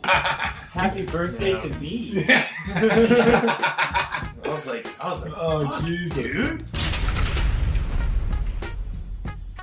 [0.05, 2.23] happy birthday to me.
[2.28, 6.17] I was like, I was like, oh, Jesus.
[6.17, 6.65] dude.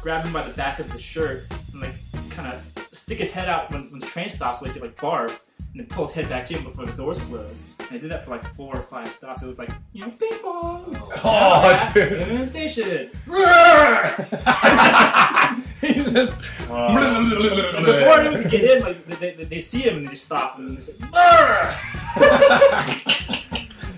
[0.03, 1.95] Grab him by the back of the shirt and like
[2.31, 2.61] kind of
[2.93, 6.07] stick his head out when, when the train stops, like like barb, and then pull
[6.09, 7.63] his head back in before the doors close.
[7.93, 9.43] And I did that for like four or five stops.
[9.43, 10.97] It was like, you know, bing bong.
[11.25, 12.13] Oh, dude.
[12.13, 13.11] In the station.
[15.83, 16.41] He's just.
[16.71, 20.25] And before anyone could get in, like they, they, they see him and they just
[20.25, 21.77] stop and they just like,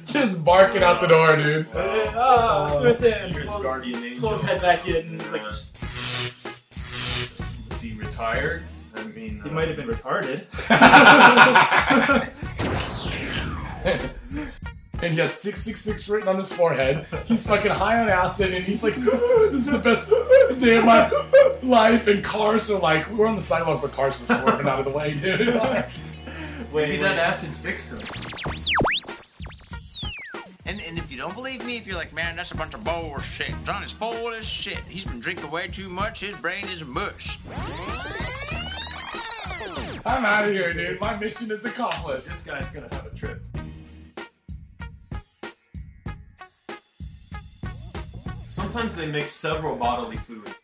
[0.07, 1.69] just barking out the door, dude.
[1.77, 3.33] oh, so it's in.
[3.33, 4.31] You're guardian angel.
[4.31, 5.53] his head back in and like Uh,
[7.71, 8.65] Is he retired?
[8.97, 10.47] I mean, he uh, might have been retarded.
[15.03, 17.07] and he has 666 written on his forehead.
[17.27, 20.09] He's fucking high on acid, and he's like, oh, "This is the best
[20.61, 21.11] day of my
[21.63, 24.85] life." And cars are like, we're on the sidewalk, but cars were swerving out of
[24.85, 25.55] the way, dude.
[25.55, 25.91] Like,
[26.73, 28.01] Wait, Maybe that acid fixed him.
[30.67, 32.83] And, and if you don't believe me, if you're like, man, that's a bunch of
[32.83, 33.55] bullshit.
[33.65, 34.79] John is full of shit.
[34.89, 36.21] He's been drinking way too much.
[36.21, 37.39] His brain is mush.
[40.07, 41.01] I'm out of here, dude.
[41.01, 42.29] My mission is accomplished.
[42.29, 43.41] This guy's gonna have a trip.
[48.55, 50.64] Sometimes they mix several bodily fluids.